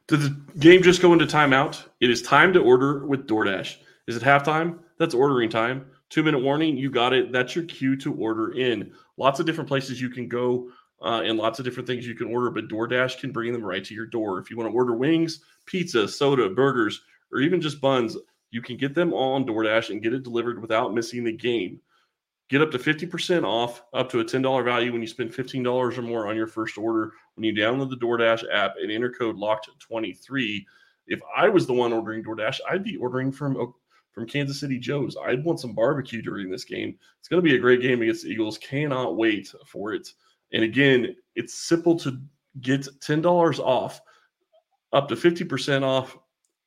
Did 0.07 0.21
the 0.21 0.59
game 0.59 0.83
just 0.83 1.01
go 1.01 1.13
into 1.13 1.25
timeout? 1.25 1.83
It 1.99 2.11
is 2.11 2.21
time 2.21 2.53
to 2.53 2.61
order 2.61 3.05
with 3.07 3.25
DoorDash. 3.27 3.77
Is 4.07 4.15
it 4.15 4.21
halftime? 4.21 4.79
That's 4.99 5.15
ordering 5.15 5.49
time. 5.49 5.85
Two 6.09 6.21
minute 6.21 6.43
warning, 6.43 6.77
you 6.77 6.91
got 6.91 7.13
it. 7.13 7.31
That's 7.31 7.55
your 7.55 7.65
cue 7.65 7.97
to 7.97 8.13
order 8.13 8.51
in. 8.51 8.91
Lots 9.17 9.39
of 9.39 9.47
different 9.47 9.67
places 9.67 9.99
you 9.99 10.09
can 10.09 10.27
go 10.27 10.69
uh, 11.01 11.21
and 11.25 11.39
lots 11.39 11.57
of 11.57 11.65
different 11.65 11.87
things 11.87 12.05
you 12.05 12.13
can 12.13 12.27
order, 12.27 12.51
but 12.51 12.67
DoorDash 12.67 13.19
can 13.19 13.31
bring 13.31 13.51
them 13.51 13.63
right 13.63 13.83
to 13.83 13.95
your 13.95 14.05
door. 14.05 14.39
If 14.39 14.51
you 14.51 14.57
want 14.57 14.69
to 14.69 14.75
order 14.75 14.95
wings, 14.95 15.39
pizza, 15.65 16.07
soda, 16.07 16.49
burgers, 16.49 17.01
or 17.31 17.39
even 17.39 17.59
just 17.59 17.81
buns, 17.81 18.15
you 18.51 18.61
can 18.61 18.77
get 18.77 18.93
them 18.93 19.11
all 19.11 19.33
on 19.33 19.45
DoorDash 19.45 19.89
and 19.89 20.03
get 20.03 20.13
it 20.13 20.23
delivered 20.23 20.61
without 20.61 20.93
missing 20.93 21.23
the 21.23 21.31
game. 21.31 21.81
Get 22.49 22.61
up 22.61 22.69
to 22.71 22.77
50% 22.77 23.43
off, 23.43 23.83
up 23.93 24.09
to 24.11 24.19
a 24.19 24.25
$10 24.25 24.63
value 24.63 24.91
when 24.91 25.01
you 25.01 25.07
spend 25.07 25.31
$15 25.31 25.97
or 25.97 26.01
more 26.03 26.27
on 26.27 26.35
your 26.35 26.45
first 26.47 26.77
order 26.77 27.11
when 27.33 27.43
you 27.43 27.53
download 27.53 27.89
the 27.89 27.97
DoorDash 27.97 28.43
app 28.53 28.75
and 28.79 28.91
enter 28.91 29.11
code 29.11 29.35
LOCKED23. 29.35 30.63
If 31.07 31.19
I 31.35 31.49
was 31.49 31.65
the 31.65 31.73
one 31.73 31.91
ordering 31.91 32.23
DoorDash, 32.23 32.59
I'd 32.69 32.83
be 32.83 32.97
ordering 32.97 33.31
from 33.31 33.73
from 34.11 34.25
Kansas 34.25 34.61
City 34.61 34.79
Joe's. 34.79 35.17
I'd 35.25 35.43
want 35.43 35.59
some 35.59 35.73
barbecue 35.73 36.21
during 36.21 36.49
this 36.49 36.63
game. 36.63 36.97
It's 37.19 37.27
going 37.27 37.43
to 37.43 37.47
be 37.47 37.57
a 37.57 37.59
great 37.59 37.81
game 37.81 38.01
against 38.01 38.23
the 38.23 38.29
Eagles. 38.29 38.57
Cannot 38.57 39.17
wait 39.17 39.53
for 39.67 39.93
it. 39.93 40.07
And 40.53 40.63
again, 40.63 41.15
it's 41.35 41.53
simple 41.53 41.99
to 41.99 42.17
get 42.61 42.87
$10 43.01 43.59
off, 43.59 43.99
up 44.93 45.09
to 45.09 45.15
50% 45.15 45.83
off 45.83 46.17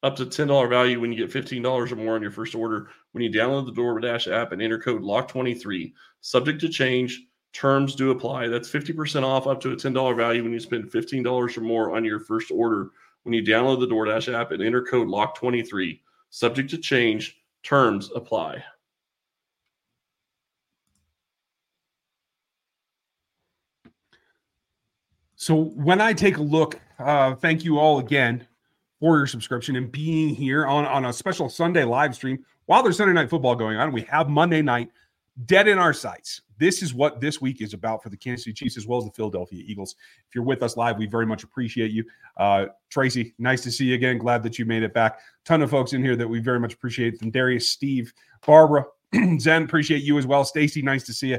up 0.02 0.16
to 0.16 0.26
$10 0.26 0.68
value 0.68 1.00
when 1.00 1.12
you 1.12 1.26
get 1.26 1.44
$15 1.44 1.92
or 1.92 1.96
more 1.96 2.14
on 2.14 2.22
your 2.22 2.30
first 2.30 2.54
order 2.54 2.88
when 3.12 3.24
you 3.24 3.30
download 3.30 3.66
the 3.66 3.72
DoorDash 3.72 4.32
app 4.32 4.52
and 4.52 4.62
enter 4.62 4.78
code 4.78 5.02
LOCK23. 5.02 5.92
Subject 6.20 6.60
to 6.60 6.68
change, 6.68 7.22
terms 7.52 7.94
do 7.94 8.10
apply. 8.10 8.48
That's 8.48 8.70
50% 8.70 9.24
off 9.24 9.46
up 9.46 9.60
to 9.62 9.72
a 9.72 9.76
$10 9.76 10.16
value 10.16 10.42
when 10.42 10.52
you 10.52 10.60
spend 10.60 10.90
$15 10.90 11.56
or 11.56 11.60
more 11.60 11.96
on 11.96 12.04
your 12.04 12.20
first 12.20 12.50
order 12.50 12.90
when 13.24 13.32
you 13.32 13.42
download 13.42 13.80
the 13.80 13.88
DoorDash 13.88 14.32
app 14.32 14.52
and 14.52 14.62
enter 14.62 14.82
code 14.82 15.08
LOCK23. 15.08 16.00
Subject 16.30 16.70
to 16.70 16.78
change, 16.78 17.36
terms 17.62 18.10
apply. 18.14 18.62
So 25.34 25.54
when 25.56 26.00
I 26.00 26.12
take 26.12 26.36
a 26.36 26.42
look, 26.42 26.80
uh, 26.98 27.34
thank 27.36 27.64
you 27.64 27.78
all 27.78 28.00
again 28.00 28.47
for 29.00 29.16
your 29.18 29.26
subscription 29.26 29.76
and 29.76 29.90
being 29.92 30.28
here 30.28 30.66
on, 30.66 30.84
on 30.86 31.06
a 31.06 31.12
special 31.12 31.48
Sunday 31.48 31.84
live 31.84 32.14
stream 32.14 32.44
while 32.66 32.82
there's 32.82 32.96
Sunday 32.96 33.14
night 33.14 33.30
football 33.30 33.54
going 33.54 33.76
on. 33.76 33.92
We 33.92 34.02
have 34.02 34.28
Monday 34.28 34.62
night 34.62 34.90
dead 35.46 35.68
in 35.68 35.78
our 35.78 35.92
sights. 35.92 36.42
This 36.58 36.82
is 36.82 36.92
what 36.92 37.20
this 37.20 37.40
week 37.40 37.62
is 37.62 37.72
about 37.72 38.02
for 38.02 38.08
the 38.08 38.16
Kansas 38.16 38.44
City 38.44 38.54
Chiefs 38.54 38.76
as 38.76 38.86
well 38.86 38.98
as 38.98 39.04
the 39.04 39.12
Philadelphia 39.12 39.62
Eagles. 39.64 39.94
If 40.28 40.34
you're 40.34 40.44
with 40.44 40.62
us 40.62 40.76
live, 40.76 40.98
we 40.98 41.06
very 41.06 41.26
much 41.26 41.44
appreciate 41.44 41.92
you. 41.92 42.04
Uh, 42.36 42.66
Tracy, 42.90 43.34
nice 43.38 43.62
to 43.62 43.70
see 43.70 43.86
you 43.86 43.94
again. 43.94 44.18
Glad 44.18 44.42
that 44.42 44.58
you 44.58 44.64
made 44.64 44.82
it 44.82 44.92
back. 44.92 45.20
Ton 45.44 45.62
of 45.62 45.70
folks 45.70 45.92
in 45.92 46.02
here 46.02 46.16
that 46.16 46.26
we 46.26 46.40
very 46.40 46.58
much 46.58 46.74
appreciate. 46.74 47.18
From 47.18 47.30
Darius, 47.30 47.68
Steve, 47.68 48.12
Barbara, 48.44 48.84
Zen, 49.38 49.62
appreciate 49.62 50.02
you 50.02 50.18
as 50.18 50.26
well. 50.26 50.44
Stacy, 50.44 50.82
nice 50.82 51.04
to 51.04 51.12
see 51.12 51.28
you. 51.28 51.38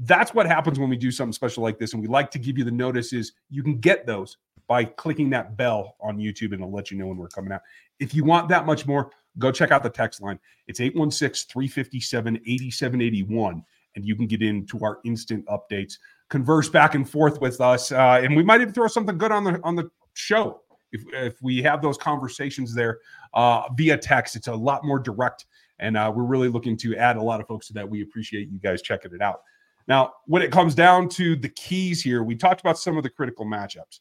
That's 0.00 0.34
what 0.34 0.46
happens 0.46 0.78
when 0.78 0.90
we 0.90 0.96
do 0.96 1.10
something 1.10 1.32
special 1.32 1.62
like 1.62 1.78
this, 1.78 1.94
and 1.94 2.02
we 2.02 2.08
like 2.08 2.30
to 2.32 2.38
give 2.38 2.58
you 2.58 2.64
the 2.64 2.70
notices. 2.70 3.32
You 3.48 3.62
can 3.62 3.78
get 3.78 4.04
those 4.04 4.36
by 4.68 4.84
clicking 4.84 5.30
that 5.30 5.56
bell 5.56 5.96
on 6.00 6.18
YouTube 6.18 6.52
and 6.52 6.54
it'll 6.54 6.72
let 6.72 6.90
you 6.90 6.98
know 6.98 7.06
when 7.06 7.16
we're 7.16 7.28
coming 7.28 7.52
out. 7.52 7.62
If 7.98 8.14
you 8.14 8.24
want 8.24 8.48
that 8.48 8.66
much 8.66 8.86
more, 8.86 9.10
go 9.38 9.52
check 9.52 9.70
out 9.70 9.82
the 9.82 9.90
text 9.90 10.20
line. 10.22 10.38
It's 10.66 10.80
816 10.80 11.50
357 11.50 12.36
8781, 12.36 13.64
and 13.94 14.04
you 14.04 14.16
can 14.16 14.26
get 14.26 14.42
into 14.42 14.78
our 14.84 14.98
instant 15.04 15.44
updates, 15.46 15.94
converse 16.28 16.68
back 16.68 16.94
and 16.94 17.08
forth 17.08 17.40
with 17.40 17.60
us, 17.60 17.92
uh, 17.92 18.20
and 18.22 18.36
we 18.36 18.42
might 18.42 18.60
even 18.60 18.74
throw 18.74 18.88
something 18.88 19.16
good 19.16 19.32
on 19.32 19.44
the 19.44 19.60
on 19.62 19.76
the 19.76 19.90
show. 20.14 20.62
If, 20.92 21.02
if 21.12 21.42
we 21.42 21.62
have 21.62 21.82
those 21.82 21.98
conversations 21.98 22.74
there 22.74 23.00
uh, 23.34 23.64
via 23.76 23.98
text, 23.98 24.36
it's 24.36 24.46
a 24.46 24.54
lot 24.54 24.84
more 24.84 24.98
direct, 24.98 25.46
and 25.78 25.96
uh, 25.96 26.12
we're 26.14 26.24
really 26.24 26.48
looking 26.48 26.76
to 26.78 26.96
add 26.96 27.16
a 27.16 27.22
lot 27.22 27.40
of 27.40 27.46
folks 27.46 27.66
to 27.68 27.72
that. 27.74 27.88
We 27.88 28.02
appreciate 28.02 28.48
you 28.50 28.58
guys 28.58 28.82
checking 28.82 29.12
it 29.14 29.20
out. 29.20 29.40
Now, 29.88 30.14
when 30.26 30.42
it 30.42 30.50
comes 30.50 30.74
down 30.74 31.08
to 31.10 31.36
the 31.36 31.48
keys 31.48 32.02
here, 32.02 32.24
we 32.24 32.34
talked 32.34 32.60
about 32.60 32.78
some 32.78 32.96
of 32.96 33.02
the 33.04 33.10
critical 33.10 33.46
matchups. 33.46 34.00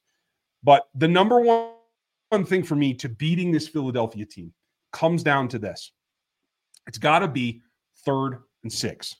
But 0.66 0.88
the 0.96 1.08
number 1.08 1.40
one 1.40 2.46
thing 2.46 2.64
for 2.64 2.76
me 2.76 2.94
to 2.96 3.08
beating 3.08 3.52
this 3.52 3.68
Philadelphia 3.68 4.26
team 4.26 4.52
comes 4.92 5.24
down 5.24 5.48
to 5.50 5.60
this 5.60 5.92
it's 6.88 6.98
got 6.98 7.20
to 7.20 7.28
be 7.28 7.62
third 8.06 8.44
and 8.64 8.72
six. 8.72 9.16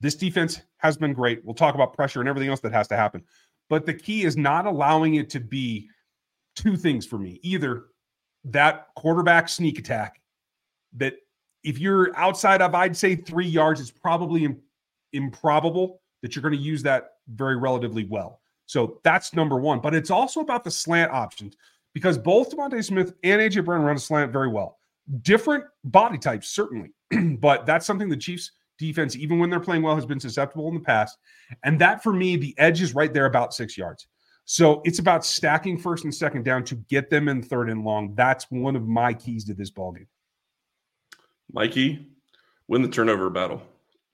This 0.00 0.14
defense 0.14 0.62
has 0.78 0.96
been 0.96 1.12
great. 1.12 1.44
We'll 1.44 1.54
talk 1.54 1.74
about 1.74 1.92
pressure 1.92 2.20
and 2.20 2.28
everything 2.28 2.50
else 2.50 2.60
that 2.60 2.72
has 2.72 2.88
to 2.88 2.96
happen. 2.96 3.22
But 3.68 3.86
the 3.86 3.94
key 3.94 4.24
is 4.24 4.36
not 4.36 4.66
allowing 4.66 5.16
it 5.16 5.30
to 5.30 5.40
be 5.40 5.88
two 6.56 6.76
things 6.76 7.04
for 7.04 7.18
me 7.18 7.40
either 7.42 7.86
that 8.44 8.88
quarterback 8.94 9.48
sneak 9.48 9.78
attack 9.78 10.20
that 10.96 11.14
if 11.62 11.78
you're 11.78 12.14
outside 12.16 12.60
of, 12.60 12.74
I'd 12.74 12.96
say 12.96 13.16
three 13.16 13.46
yards, 13.46 13.80
it's 13.80 13.90
probably 13.90 14.54
improbable 15.14 16.02
that 16.22 16.34
you're 16.34 16.42
going 16.42 16.52
to 16.52 16.60
use 16.60 16.82
that 16.82 17.12
very 17.28 17.56
relatively 17.56 18.04
well. 18.04 18.40
So 18.66 19.00
that's 19.04 19.34
number 19.34 19.58
one. 19.58 19.80
But 19.80 19.94
it's 19.94 20.10
also 20.10 20.40
about 20.40 20.64
the 20.64 20.70
slant 20.70 21.12
options 21.12 21.56
because 21.92 22.18
both 22.18 22.50
DeVonta 22.50 22.84
Smith 22.84 23.14
and 23.22 23.40
AJ 23.40 23.64
Brown 23.64 23.82
run 23.82 23.96
a 23.96 24.00
slant 24.00 24.32
very 24.32 24.48
well. 24.48 24.78
Different 25.22 25.64
body 25.84 26.18
types, 26.18 26.48
certainly, 26.48 26.92
but 27.38 27.66
that's 27.66 27.86
something 27.86 28.08
the 28.08 28.16
Chiefs 28.16 28.52
defense, 28.78 29.16
even 29.16 29.38
when 29.38 29.50
they're 29.50 29.60
playing 29.60 29.82
well, 29.82 29.94
has 29.94 30.06
been 30.06 30.20
susceptible 30.20 30.68
in 30.68 30.74
the 30.74 30.80
past. 30.80 31.18
And 31.62 31.78
that 31.80 32.02
for 32.02 32.12
me, 32.12 32.36
the 32.36 32.54
edge 32.58 32.80
is 32.82 32.94
right 32.94 33.12
there 33.12 33.26
about 33.26 33.54
six 33.54 33.76
yards. 33.76 34.06
So 34.46 34.82
it's 34.84 34.98
about 34.98 35.24
stacking 35.24 35.78
first 35.78 36.04
and 36.04 36.14
second 36.14 36.44
down 36.44 36.64
to 36.64 36.74
get 36.74 37.08
them 37.08 37.28
in 37.28 37.42
third 37.42 37.70
and 37.70 37.84
long. 37.84 38.14
That's 38.14 38.50
one 38.50 38.76
of 38.76 38.86
my 38.86 39.14
keys 39.14 39.44
to 39.46 39.54
this 39.54 39.70
ballgame. 39.70 40.06
Mikey, 41.52 42.06
win 42.68 42.82
the 42.82 42.88
turnover 42.88 43.30
battle 43.30 43.62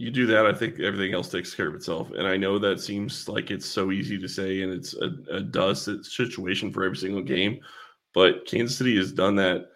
you 0.01 0.11
do 0.11 0.25
that, 0.29 0.47
I 0.47 0.55
think 0.55 0.81
everything 0.81 1.13
else 1.13 1.29
takes 1.29 1.55
care 1.55 1.69
of 1.69 1.75
itself. 1.75 2.11
And 2.13 2.27
I 2.27 2.35
know 2.39 2.59
that 2.59 2.81
seems 2.81 3.29
like 3.29 3.51
it's 3.51 3.67
so 3.67 3.93
easy 3.93 4.19
to 4.19 4.29
say, 4.29 4.63
and 4.63 4.73
it's 4.73 4.95
a, 4.95 5.11
a 5.31 5.41
dust 5.43 5.91
situation 6.07 6.73
for 6.73 6.85
every 6.85 6.97
single 6.97 7.21
game. 7.23 7.61
But 8.15 8.47
Kansas 8.47 8.79
City 8.79 8.97
has 8.97 9.13
done 9.13 9.37
that 9.37 9.67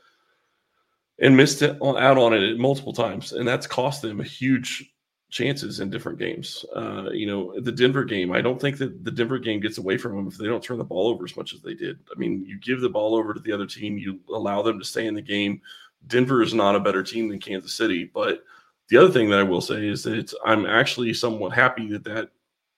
and 1.20 1.36
missed 1.36 1.60
it 1.60 1.76
out 1.82 2.16
on 2.16 2.32
it 2.32 2.58
multiple 2.58 2.94
times, 2.94 3.32
and 3.32 3.46
that's 3.46 3.66
cost 3.66 4.00
them 4.00 4.18
huge 4.18 4.90
chances 5.30 5.80
in 5.80 5.90
different 5.90 6.18
games. 6.18 6.64
Uh, 6.74 7.10
you 7.10 7.26
know, 7.26 7.60
the 7.60 7.70
Denver 7.70 8.04
game, 8.04 8.32
I 8.32 8.40
don't 8.40 8.58
think 8.58 8.78
that 8.78 9.04
the 9.04 9.10
Denver 9.10 9.38
game 9.38 9.60
gets 9.60 9.76
away 9.76 9.98
from 9.98 10.16
them 10.16 10.26
if 10.26 10.38
they 10.38 10.46
don't 10.46 10.64
turn 10.64 10.78
the 10.78 10.84
ball 10.84 11.08
over 11.08 11.24
as 11.26 11.36
much 11.36 11.52
as 11.52 11.60
they 11.60 11.74
did. 11.74 11.98
I 12.10 12.18
mean, 12.18 12.42
you 12.46 12.58
give 12.58 12.80
the 12.80 12.88
ball 12.88 13.14
over 13.14 13.34
to 13.34 13.40
the 13.40 13.52
other 13.52 13.66
team, 13.66 13.98
you 13.98 14.20
allow 14.32 14.62
them 14.62 14.78
to 14.78 14.86
stay 14.86 15.06
in 15.06 15.14
the 15.14 15.20
game. 15.20 15.60
Denver 16.06 16.40
is 16.40 16.54
not 16.54 16.76
a 16.76 16.80
better 16.80 17.02
team 17.02 17.28
than 17.28 17.40
Kansas 17.40 17.74
City, 17.74 18.10
but 18.14 18.42
the 18.88 18.96
other 18.96 19.10
thing 19.10 19.30
that 19.30 19.38
I 19.38 19.44
will 19.44 19.60
say 19.60 19.86
is 19.86 20.02
that 20.04 20.32
I'm 20.44 20.66
actually 20.66 21.14
somewhat 21.14 21.52
happy 21.52 21.88
that 21.88 22.04
that 22.04 22.30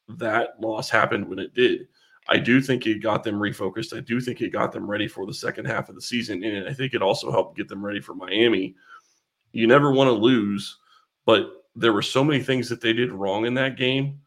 that 0.08 0.60
loss 0.60 0.88
happened 0.88 1.28
when 1.28 1.38
it 1.38 1.54
did. 1.54 1.88
I 2.28 2.38
do 2.38 2.60
think 2.60 2.86
it 2.86 3.02
got 3.02 3.22
them 3.22 3.36
refocused. 3.36 3.96
I 3.96 4.00
do 4.00 4.20
think 4.20 4.40
it 4.40 4.52
got 4.52 4.72
them 4.72 4.88
ready 4.88 5.08
for 5.08 5.26
the 5.26 5.34
second 5.34 5.66
half 5.66 5.88
of 5.88 5.94
the 5.94 6.02
season, 6.02 6.42
and 6.44 6.68
I 6.68 6.72
think 6.72 6.94
it 6.94 7.02
also 7.02 7.30
helped 7.30 7.56
get 7.56 7.68
them 7.68 7.84
ready 7.84 8.00
for 8.00 8.14
Miami. 8.14 8.74
You 9.52 9.66
never 9.66 9.92
want 9.92 10.08
to 10.08 10.12
lose, 10.12 10.78
but 11.24 11.64
there 11.76 11.92
were 11.92 12.02
so 12.02 12.24
many 12.24 12.42
things 12.42 12.68
that 12.68 12.80
they 12.80 12.92
did 12.92 13.12
wrong 13.12 13.46
in 13.46 13.54
that 13.54 13.76
game 13.76 14.20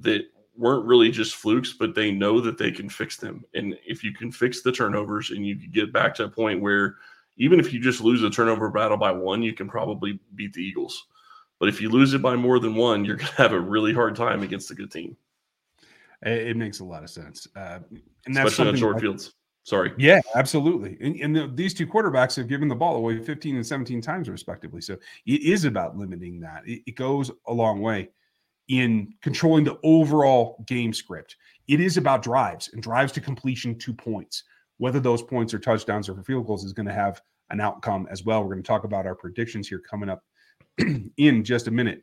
that 0.00 0.22
weren't 0.56 0.86
really 0.86 1.10
just 1.10 1.36
flukes, 1.36 1.72
but 1.72 1.94
they 1.94 2.10
know 2.10 2.40
that 2.40 2.58
they 2.58 2.70
can 2.70 2.88
fix 2.88 3.16
them. 3.16 3.44
And 3.54 3.76
if 3.86 4.04
you 4.04 4.12
can 4.12 4.30
fix 4.30 4.60
the 4.60 4.70
turnovers 4.70 5.30
and 5.30 5.44
you 5.44 5.56
can 5.56 5.70
get 5.70 5.92
back 5.92 6.14
to 6.16 6.24
a 6.24 6.28
point 6.28 6.60
where 6.60 6.96
even 7.36 7.58
if 7.58 7.72
you 7.72 7.80
just 7.80 8.02
lose 8.02 8.22
a 8.22 8.30
turnover 8.30 8.68
battle 8.68 8.98
by 8.98 9.10
one, 9.10 9.42
you 9.42 9.54
can 9.54 9.68
probably 9.68 10.20
beat 10.34 10.52
the 10.52 10.62
Eagles. 10.62 11.06
But 11.60 11.68
if 11.68 11.80
you 11.80 11.90
lose 11.90 12.14
it 12.14 12.22
by 12.22 12.34
more 12.34 12.58
than 12.58 12.74
one, 12.74 13.04
you're 13.04 13.16
going 13.16 13.28
to 13.28 13.36
have 13.36 13.52
a 13.52 13.60
really 13.60 13.92
hard 13.92 14.16
time 14.16 14.42
against 14.42 14.70
a 14.70 14.74
good 14.74 14.90
team. 14.90 15.16
It 16.22 16.56
makes 16.56 16.80
a 16.80 16.84
lot 16.84 17.02
of 17.02 17.08
sense, 17.08 17.46
uh, 17.56 17.78
and 18.26 18.36
that's 18.36 18.50
especially 18.50 18.72
on 18.72 18.76
short 18.76 19.00
fields. 19.00 19.34
Sorry. 19.62 19.92
Yeah, 19.98 20.20
absolutely. 20.34 20.96
And, 21.00 21.16
and 21.20 21.36
the, 21.36 21.50
these 21.54 21.74
two 21.74 21.86
quarterbacks 21.86 22.34
have 22.36 22.48
given 22.48 22.68
the 22.68 22.74
ball 22.74 22.96
away 22.96 23.18
15 23.18 23.56
and 23.56 23.66
17 23.66 24.00
times, 24.00 24.28
respectively. 24.28 24.80
So 24.80 24.94
it 25.26 25.42
is 25.42 25.64
about 25.64 25.96
limiting 25.96 26.40
that. 26.40 26.66
It, 26.66 26.82
it 26.86 26.94
goes 26.94 27.30
a 27.46 27.52
long 27.52 27.80
way 27.80 28.10
in 28.68 29.14
controlling 29.20 29.64
the 29.64 29.78
overall 29.82 30.64
game 30.66 30.92
script. 30.92 31.36
It 31.68 31.80
is 31.80 31.96
about 31.96 32.22
drives 32.22 32.70
and 32.72 32.82
drives 32.82 33.12
to 33.12 33.20
completion, 33.20 33.78
two 33.78 33.92
points. 33.92 34.44
Whether 34.78 35.00
those 35.00 35.22
points 35.22 35.52
are 35.52 35.58
touchdowns 35.58 36.08
or 36.08 36.22
field 36.22 36.46
goals 36.46 36.64
is 36.64 36.72
going 36.72 36.86
to 36.86 36.92
have 36.92 37.20
an 37.50 37.60
outcome 37.60 38.08
as 38.10 38.24
well. 38.24 38.42
We're 38.42 38.54
going 38.54 38.62
to 38.62 38.66
talk 38.66 38.84
about 38.84 39.06
our 39.06 39.14
predictions 39.14 39.68
here 39.68 39.78
coming 39.78 40.08
up 40.08 40.22
in 41.16 41.44
just 41.44 41.66
a 41.66 41.70
minute. 41.70 42.02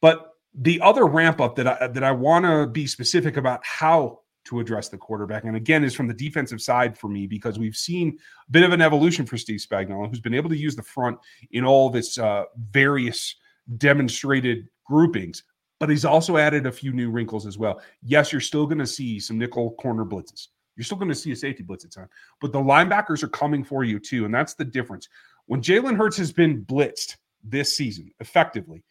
But 0.00 0.32
the 0.54 0.80
other 0.80 1.06
ramp 1.06 1.40
up 1.40 1.56
that 1.56 1.66
I 1.66 1.86
that 1.86 2.02
I 2.02 2.12
want 2.12 2.44
to 2.44 2.66
be 2.66 2.86
specific 2.86 3.36
about 3.36 3.64
how 3.64 4.20
to 4.46 4.60
address 4.60 4.88
the 4.88 4.96
quarterback. 4.96 5.44
And 5.44 5.56
again, 5.56 5.84
is 5.84 5.94
from 5.94 6.06
the 6.06 6.14
defensive 6.14 6.60
side 6.60 6.96
for 6.96 7.08
me 7.08 7.26
because 7.26 7.58
we've 7.58 7.76
seen 7.76 8.16
a 8.48 8.50
bit 8.50 8.62
of 8.62 8.72
an 8.72 8.80
evolution 8.80 9.26
for 9.26 9.36
Steve 9.36 9.60
Spagnuolo, 9.60 10.08
who's 10.08 10.20
been 10.20 10.34
able 10.34 10.48
to 10.50 10.56
use 10.56 10.76
the 10.76 10.82
front 10.82 11.18
in 11.50 11.64
all 11.64 11.90
this 11.90 12.16
uh, 12.16 12.44
various 12.70 13.34
demonstrated 13.76 14.68
groupings. 14.84 15.42
But 15.78 15.90
he's 15.90 16.04
also 16.04 16.36
added 16.38 16.66
a 16.66 16.72
few 16.72 16.92
new 16.92 17.10
wrinkles 17.10 17.44
as 17.44 17.58
well. 17.58 17.82
Yes, 18.02 18.32
you're 18.32 18.40
still 18.40 18.66
going 18.66 18.78
to 18.78 18.86
see 18.86 19.20
some 19.20 19.36
nickel 19.36 19.72
corner 19.72 20.04
blitzes. 20.04 20.48
You're 20.76 20.84
still 20.84 20.98
going 20.98 21.08
to 21.08 21.14
see 21.14 21.32
a 21.32 21.36
safety 21.36 21.62
blitz 21.62 21.84
at 21.84 21.92
time, 21.92 22.08
but 22.40 22.52
the 22.52 22.58
linebackers 22.58 23.22
are 23.22 23.28
coming 23.28 23.64
for 23.64 23.82
you 23.82 23.98
too, 23.98 24.26
and 24.26 24.34
that's 24.34 24.54
the 24.54 24.64
difference. 24.64 25.08
When 25.46 25.62
Jalen 25.62 25.96
Hurts 25.96 26.18
has 26.18 26.32
been 26.32 26.64
blitzed 26.64 27.16
this 27.48 27.76
season 27.76 28.10
effectively, 28.20 28.82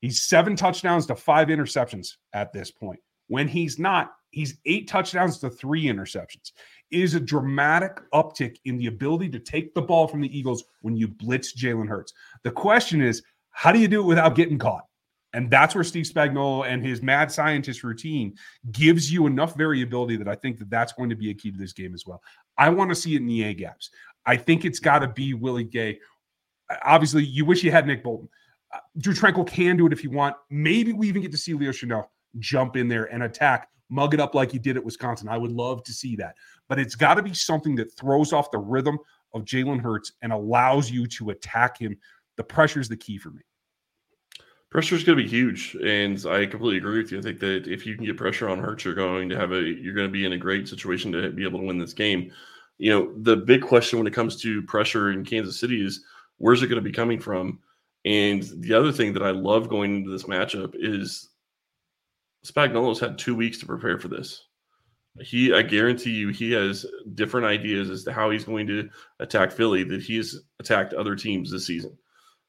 he's 0.00 0.22
seven 0.22 0.56
touchdowns 0.56 1.06
to 1.06 1.14
five 1.14 1.48
interceptions 1.48 2.16
at 2.32 2.52
this 2.52 2.70
point. 2.70 3.00
When 3.28 3.46
he's 3.46 3.78
not, 3.78 4.12
he's 4.30 4.58
eight 4.66 4.88
touchdowns 4.88 5.38
to 5.38 5.50
three 5.50 5.84
interceptions. 5.84 6.52
It 6.90 7.00
is 7.00 7.14
a 7.14 7.20
dramatic 7.20 8.00
uptick 8.12 8.56
in 8.64 8.76
the 8.76 8.88
ability 8.88 9.28
to 9.30 9.38
take 9.38 9.74
the 9.74 9.82
ball 9.82 10.08
from 10.08 10.20
the 10.20 10.38
Eagles 10.38 10.64
when 10.82 10.96
you 10.96 11.06
blitz 11.06 11.54
Jalen 11.54 11.88
Hurts. 11.88 12.12
The 12.42 12.50
question 12.50 13.00
is, 13.00 13.22
how 13.50 13.72
do 13.72 13.78
you 13.78 13.88
do 13.88 14.00
it 14.00 14.06
without 14.06 14.34
getting 14.34 14.58
caught? 14.58 14.84
And 15.32 15.48
that's 15.48 15.76
where 15.76 15.84
Steve 15.84 16.06
Spagnuolo 16.06 16.66
and 16.66 16.84
his 16.84 17.02
mad 17.02 17.30
scientist 17.30 17.84
routine 17.84 18.34
gives 18.72 19.12
you 19.12 19.26
enough 19.26 19.56
variability 19.56 20.16
that 20.16 20.26
I 20.26 20.34
think 20.34 20.58
that 20.58 20.70
that's 20.70 20.92
going 20.92 21.10
to 21.10 21.16
be 21.16 21.30
a 21.30 21.34
key 21.34 21.52
to 21.52 21.58
this 21.58 21.72
game 21.72 21.94
as 21.94 22.04
well. 22.04 22.20
I 22.58 22.68
want 22.68 22.90
to 22.90 22.96
see 22.96 23.14
it 23.14 23.18
in 23.18 23.26
the 23.26 23.44
A 23.44 23.54
gaps. 23.54 23.90
I 24.26 24.36
think 24.36 24.64
it's 24.64 24.80
got 24.80 25.00
to 25.00 25.08
be 25.08 25.34
Willie 25.34 25.64
Gay. 25.64 26.00
Obviously, 26.84 27.24
you 27.24 27.44
wish 27.44 27.62
you 27.62 27.70
had 27.70 27.86
Nick 27.86 28.02
Bolton. 28.02 28.28
Uh, 28.72 28.78
Drue 28.98 29.14
Tranquill 29.14 29.48
can 29.48 29.76
do 29.76 29.86
it 29.86 29.92
if 29.92 30.04
you 30.04 30.10
want. 30.10 30.36
Maybe 30.50 30.92
we 30.92 31.08
even 31.08 31.22
get 31.22 31.32
to 31.32 31.38
see 31.38 31.54
Leo 31.54 31.72
Chenal 31.72 32.06
jump 32.38 32.76
in 32.76 32.86
there 32.88 33.12
and 33.12 33.24
attack 33.24 33.68
mug 33.90 34.14
it 34.14 34.20
up 34.20 34.34
like 34.34 34.50
he 34.50 34.58
did 34.58 34.76
at 34.76 34.84
Wisconsin. 34.84 35.28
I 35.28 35.36
would 35.36 35.52
love 35.52 35.82
to 35.84 35.92
see 35.92 36.16
that. 36.16 36.36
But 36.68 36.78
it's 36.78 36.94
got 36.94 37.14
to 37.14 37.22
be 37.22 37.34
something 37.34 37.74
that 37.76 37.92
throws 37.96 38.32
off 38.32 38.50
the 38.50 38.58
rhythm 38.58 38.98
of 39.34 39.44
Jalen 39.44 39.80
Hurts 39.80 40.12
and 40.22 40.32
allows 40.32 40.90
you 40.90 41.06
to 41.08 41.30
attack 41.30 41.78
him. 41.78 41.98
The 42.36 42.44
pressure 42.44 42.80
is 42.80 42.88
the 42.88 42.96
key 42.96 43.18
for 43.18 43.30
me. 43.30 43.42
Pressure 44.70 44.94
is 44.94 45.02
going 45.02 45.18
to 45.18 45.24
be 45.24 45.28
huge, 45.28 45.76
and 45.84 46.24
I 46.26 46.46
completely 46.46 46.78
agree 46.78 47.02
with 47.02 47.10
you. 47.10 47.18
I 47.18 47.22
think 47.22 47.40
that 47.40 47.66
if 47.66 47.84
you 47.84 47.96
can 47.96 48.04
get 48.04 48.16
pressure 48.16 48.48
on 48.48 48.60
Hurts, 48.60 48.84
you're 48.84 48.94
going 48.94 49.28
to 49.28 49.36
have 49.36 49.50
a 49.50 49.60
you're 49.60 49.94
going 49.94 50.06
to 50.06 50.12
be 50.12 50.24
in 50.24 50.32
a 50.32 50.38
great 50.38 50.68
situation 50.68 51.10
to 51.10 51.30
be 51.30 51.42
able 51.44 51.58
to 51.58 51.66
win 51.66 51.76
this 51.76 51.92
game. 51.92 52.30
You 52.78 52.90
know, 52.90 53.12
the 53.16 53.36
big 53.36 53.62
question 53.62 53.98
when 53.98 54.06
it 54.06 54.14
comes 54.14 54.40
to 54.42 54.62
pressure 54.62 55.10
in 55.10 55.24
Kansas 55.24 55.58
City 55.58 55.84
is 55.84 56.04
where's 56.40 56.62
it 56.62 56.68
going 56.68 56.82
to 56.82 56.88
be 56.88 56.92
coming 56.92 57.20
from? 57.20 57.60
And 58.04 58.42
the 58.56 58.72
other 58.72 58.92
thing 58.92 59.12
that 59.12 59.22
I 59.22 59.30
love 59.30 59.68
going 59.68 59.94
into 59.94 60.10
this 60.10 60.24
matchup 60.24 60.74
is 60.74 61.28
Spagnuolo's 62.46 62.98
had 62.98 63.18
two 63.18 63.34
weeks 63.34 63.58
to 63.58 63.66
prepare 63.66 63.98
for 63.98 64.08
this. 64.08 64.46
He, 65.20 65.52
I 65.52 65.60
guarantee 65.62 66.12
you, 66.12 66.28
he 66.28 66.52
has 66.52 66.86
different 67.14 67.46
ideas 67.46 67.90
as 67.90 68.04
to 68.04 68.12
how 68.12 68.30
he's 68.30 68.44
going 68.44 68.66
to 68.68 68.88
attack 69.18 69.52
Philly 69.52 69.84
that 69.84 70.00
he's 70.00 70.40
attacked 70.60 70.94
other 70.94 71.14
teams 71.14 71.50
this 71.50 71.66
season. 71.66 71.96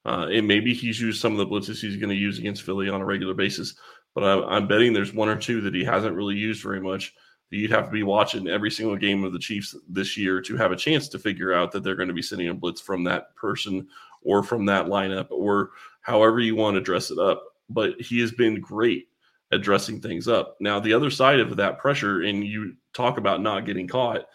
Uh, 0.06 0.28
and 0.32 0.48
maybe 0.48 0.74
he's 0.74 1.02
used 1.02 1.20
some 1.20 1.34
of 1.34 1.38
the 1.38 1.46
blitzes 1.46 1.82
he's 1.82 1.98
going 1.98 2.10
to 2.10 2.16
use 2.16 2.40
against 2.40 2.64
Philly 2.64 2.90
on 2.90 3.02
a 3.02 3.06
regular 3.06 3.34
basis. 3.34 3.76
But 4.16 4.24
I'm, 4.24 4.44
I'm 4.46 4.68
betting 4.68 4.94
there's 4.94 5.14
one 5.14 5.28
or 5.28 5.36
two 5.36 5.60
that 5.62 5.76
he 5.76 5.84
hasn't 5.84 6.16
really 6.16 6.36
used 6.36 6.64
very 6.64 6.80
much. 6.80 7.14
You'd 7.52 7.72
have 7.72 7.86
to 7.86 7.92
be 7.92 8.04
watching 8.04 8.48
every 8.48 8.72
single 8.72 8.96
game 8.96 9.24
of 9.24 9.34
the 9.34 9.40
Chiefs 9.40 9.76
this 9.90 10.18
year 10.18 10.42
to 10.42 10.56
have 10.56 10.72
a 10.72 10.78
chance 10.78 11.10
to 11.10 11.20
figure 11.20 11.54
out 11.54 11.72
that 11.72 11.84
they're 11.84 11.96
going 11.96 12.08
to 12.08 12.14
be 12.14 12.22
sending 12.22 12.48
a 12.48 12.54
blitz 12.54 12.80
from 12.80 13.04
that 13.04 13.36
person 13.36 13.88
or 14.24 14.42
from 14.42 14.66
that 14.66 14.86
lineup 14.86 15.28
or 15.30 15.72
however 16.02 16.40
you 16.40 16.56
want 16.56 16.76
to 16.76 16.82
dress 16.82 17.12
it 17.12 17.20
up. 17.20 17.44
But 17.70 18.00
he 18.00 18.20
has 18.22 18.32
been 18.32 18.62
great 18.62 19.10
at 19.52 19.62
dressing 19.62 20.00
things 20.00 20.28
up. 20.28 20.56
Now, 20.62 20.80
the 20.80 20.94
other 20.94 21.10
side 21.10 21.40
of 21.40 21.56
that 21.58 21.78
pressure, 21.78 22.22
and 22.22 22.46
you 22.46 22.76
talk 22.94 23.18
about 23.18 23.42
not 23.42 23.66
getting 23.66 23.88
caught, 23.88 24.26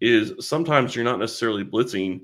is 0.00 0.32
sometimes 0.40 0.96
you're 0.96 1.04
not 1.04 1.18
necessarily 1.18 1.64
blitzing, 1.64 2.22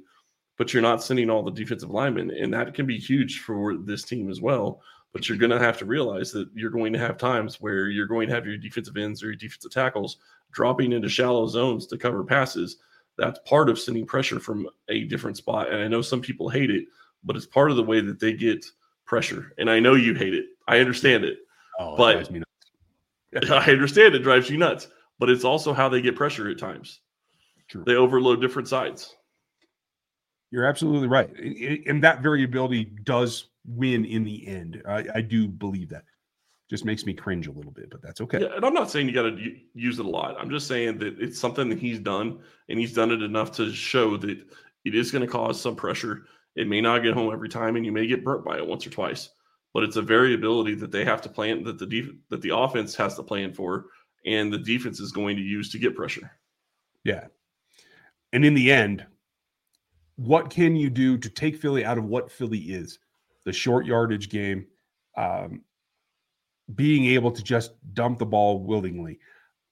but 0.57 0.73
you're 0.73 0.83
not 0.83 1.03
sending 1.03 1.31
all 1.31 1.43
the 1.43 1.51
defensive 1.51 1.91
linemen. 1.91 2.31
And 2.31 2.53
that 2.55 2.75
can 2.75 2.87
be 2.87 2.99
huge 2.99 3.41
for 3.41 3.77
this 3.77 4.03
team 4.03 4.31
as 4.31 4.41
well. 4.41 4.81
But 5.13 5.29
you're 5.29 5.39
going 5.39 5.51
to 5.51 5.59
have 5.59 5.79
to 5.79 5.87
realize 5.87 6.33
that 6.33 6.49
you're 6.55 6.71
going 6.71 6.93
to 6.93 6.99
have 6.99 7.17
times 7.17 7.61
where 7.61 7.89
you're 7.89 8.07
going 8.07 8.29
to 8.29 8.35
have 8.35 8.47
your 8.47 8.59
defensive 8.59 8.97
ends 8.97 9.23
or 9.23 9.27
your 9.27 9.37
defensive 9.37 9.71
tackles 9.71 10.19
dropping 10.53 10.93
into 10.93 11.09
shallow 11.09 11.47
zones 11.47 11.87
to 11.87 11.97
cover 11.97 12.25
passes. 12.25 12.77
That's 13.17 13.41
part 13.47 13.69
of 13.69 13.79
sending 13.79 14.07
pressure 14.07 14.39
from 14.39 14.69
a 14.89 15.05
different 15.05 15.37
spot. 15.37 15.73
And 15.73 15.83
I 15.83 15.89
know 15.89 16.03
some 16.03 16.21
people 16.21 16.49
hate 16.49 16.71
it, 16.71 16.85
but 17.25 17.37
it's 17.37 17.47
part 17.47 17.71
of 17.71 17.77
the 17.77 17.83
way 17.83 18.01
that 18.01 18.21
they 18.21 18.33
get 18.33 18.65
pressure. 19.07 19.53
And 19.59 19.71
I 19.71 19.81
know 19.81 19.95
you 19.95 20.15
hate 20.15 20.35
it. 20.35 20.47
I 20.69 20.79
understand 20.79 21.25
it. 21.25 21.39
Oh, 21.79 21.97
but 21.97 22.31
I 23.51 23.71
understand 23.71 24.15
it 24.15 24.21
drives 24.21 24.51
you 24.51 24.57
nuts, 24.57 24.89
but 25.19 25.31
it's 25.31 25.45
also 25.45 25.73
how 25.73 25.89
they 25.89 26.01
get 26.01 26.17
pressure 26.17 26.49
at 26.51 26.59
times. 26.59 27.01
True. 27.69 27.85
They 27.85 27.95
overload 27.95 28.41
different 28.41 28.69
sides. 28.69 29.15
You're 30.51 30.67
absolutely 30.67 31.09
right, 31.09 31.31
and 31.87 32.03
that 32.03 32.23
variability 32.23 32.85
does 33.05 33.49
win 33.67 34.05
in 34.05 34.25
the 34.25 34.47
end. 34.47 34.83
I, 34.89 35.05
I 35.17 35.21
do 35.21 35.47
believe 35.47 35.91
that. 35.91 36.05
Just 36.71 36.85
makes 36.85 37.07
me 37.07 37.15
cringe 37.15 37.47
a 37.47 37.53
little 37.53 37.71
bit, 37.71 37.91
but 37.91 38.03
that's 38.03 38.21
okay. 38.21 38.41
Yeah, 38.41 38.57
and 38.57 38.65
I'm 38.65 38.75
not 38.75 38.91
saying 38.91 39.09
you 39.09 39.15
got 39.15 39.23
to 39.23 39.57
use 39.75 39.99
it 39.99 40.05
a 40.05 40.09
lot. 40.09 40.37
I'm 40.39 40.51
just 40.51 40.67
saying 40.67 40.99
that 40.99 41.19
it's 41.19 41.39
something 41.39 41.69
that 41.71 41.79
he's 41.79 41.99
done, 41.99 42.41
and 42.69 42.79
he's 42.79 42.93
done 42.93 43.11
it 43.11 43.23
enough 43.23 43.53
to 43.53 43.73
show 43.73 44.17
that 44.19 44.39
it 44.85 44.95
is 44.95 45.11
going 45.11 45.23
to 45.23 45.31
cause 45.31 45.61
some 45.61 45.77
pressure. 45.77 46.27
It 46.57 46.69
may 46.69 46.81
not 46.81 47.03
get 47.03 47.15
home 47.15 47.33
every 47.33 47.49
time, 47.49 47.77
and 47.77 47.87
you 47.87 47.93
may 47.93 48.07
get 48.07 48.25
burnt 48.25 48.45
by 48.45 48.57
it 48.57 48.67
once 48.67 48.87
or 48.87 48.91
twice 48.91 49.31
but 49.75 49.85
it's 49.85 49.97
a 49.97 50.03
variability 50.03 50.75
that 50.75 50.91
they 50.91 51.05
have 51.05 51.21
to 51.23 51.29
plan 51.29 51.63
that 51.65 51.79
the 51.79 51.87
def- 51.87 52.15
that 52.31 52.43
the 52.43 52.57
offense 52.57 52.95
has 52.95 53.15
to 53.17 53.23
plan 53.23 53.53
for 53.53 53.87
and 54.27 54.53
the 54.53 54.59
defense 54.59 55.01
is 55.01 55.13
going 55.13 55.37
to 55.37 55.43
use 55.43 55.71
to 55.71 55.79
get 55.79 55.95
pressure. 55.95 56.31
Yeah. 57.05 57.27
And 58.33 58.45
in 58.45 58.55
the 58.55 58.73
end, 58.73 59.07
what 60.19 60.51
can 60.51 60.75
you 60.75 60.91
do 60.91 61.17
to 61.17 61.31
take 61.31 61.57
Philly 61.57 61.85
out 61.85 61.97
of 61.97 62.05
what 62.05 62.31
Philly 62.31 62.59
is? 62.59 62.99
The 63.45 63.53
short 63.53 63.87
yardage 63.87 64.29
game, 64.29 64.67
um, 65.17 65.63
being 66.75 67.07
able 67.07 67.31
to 67.31 67.43
just 67.43 67.73
dump 67.95 68.19
the 68.19 68.27
ball 68.27 68.61
willingly. 68.65 69.21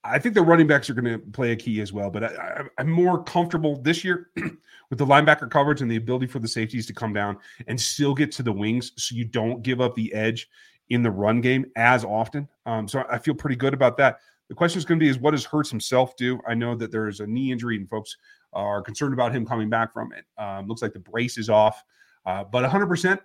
I 0.05 0.19
think 0.19 0.35
the 0.35 0.41
running 0.41 0.65
backs 0.65 0.89
are 0.89 0.93
going 0.93 1.19
to 1.19 1.19
play 1.19 1.51
a 1.51 1.55
key 1.55 1.81
as 1.81 1.91
well, 1.91 2.09
but 2.09 2.23
I, 2.23 2.63
am 2.77 2.89
more 2.89 3.21
comfortable 3.23 3.81
this 3.81 4.05
year 4.05 4.29
with 4.89 4.99
the 4.99 5.05
linebacker 5.05 5.51
coverage 5.51 5.81
and 5.81 5.91
the 5.91 5.97
ability 5.97 6.27
for 6.27 6.39
the 6.39 6.47
safeties 6.47 6.85
to 6.87 6.93
come 6.93 7.11
down 7.11 7.37
and 7.67 7.79
still 7.79 8.15
get 8.15 8.31
to 8.33 8.43
the 8.43 8.51
wings 8.51 8.93
so 8.95 9.15
you 9.15 9.25
don't 9.25 9.61
give 9.63 9.81
up 9.81 9.95
the 9.95 10.13
edge 10.13 10.49
in 10.89 11.03
the 11.03 11.11
run 11.11 11.41
game 11.41 11.65
as 11.75 12.05
often. 12.05 12.47
Um, 12.65 12.87
so 12.87 13.03
I 13.11 13.17
feel 13.17 13.33
pretty 13.33 13.57
good 13.57 13.73
about 13.73 13.97
that. 13.97 14.19
The 14.47 14.55
question 14.55 14.77
is 14.77 14.85
going 14.85 14.97
to 14.97 15.03
be 15.03 15.09
is 15.09 15.19
what 15.19 15.31
does 15.31 15.43
Hurts 15.43 15.69
himself 15.69 16.15
do? 16.15 16.39
I 16.47 16.53
know 16.53 16.73
that 16.75 16.89
there's 16.89 17.19
a 17.19 17.27
knee 17.27 17.51
injury 17.51 17.75
and 17.75 17.89
folks 17.89 18.15
are 18.53 18.81
concerned 18.81 19.13
about 19.13 19.33
him 19.33 19.45
coming 19.45 19.69
back 19.69 19.93
from 19.93 20.11
it. 20.13 20.25
Um, 20.41 20.67
looks 20.67 20.81
like 20.81 20.93
the 20.93 20.99
brace 20.99 21.37
is 21.37 21.49
off. 21.49 21.83
Uh, 22.25 22.43
but 22.43 22.69
100%, 22.69 23.19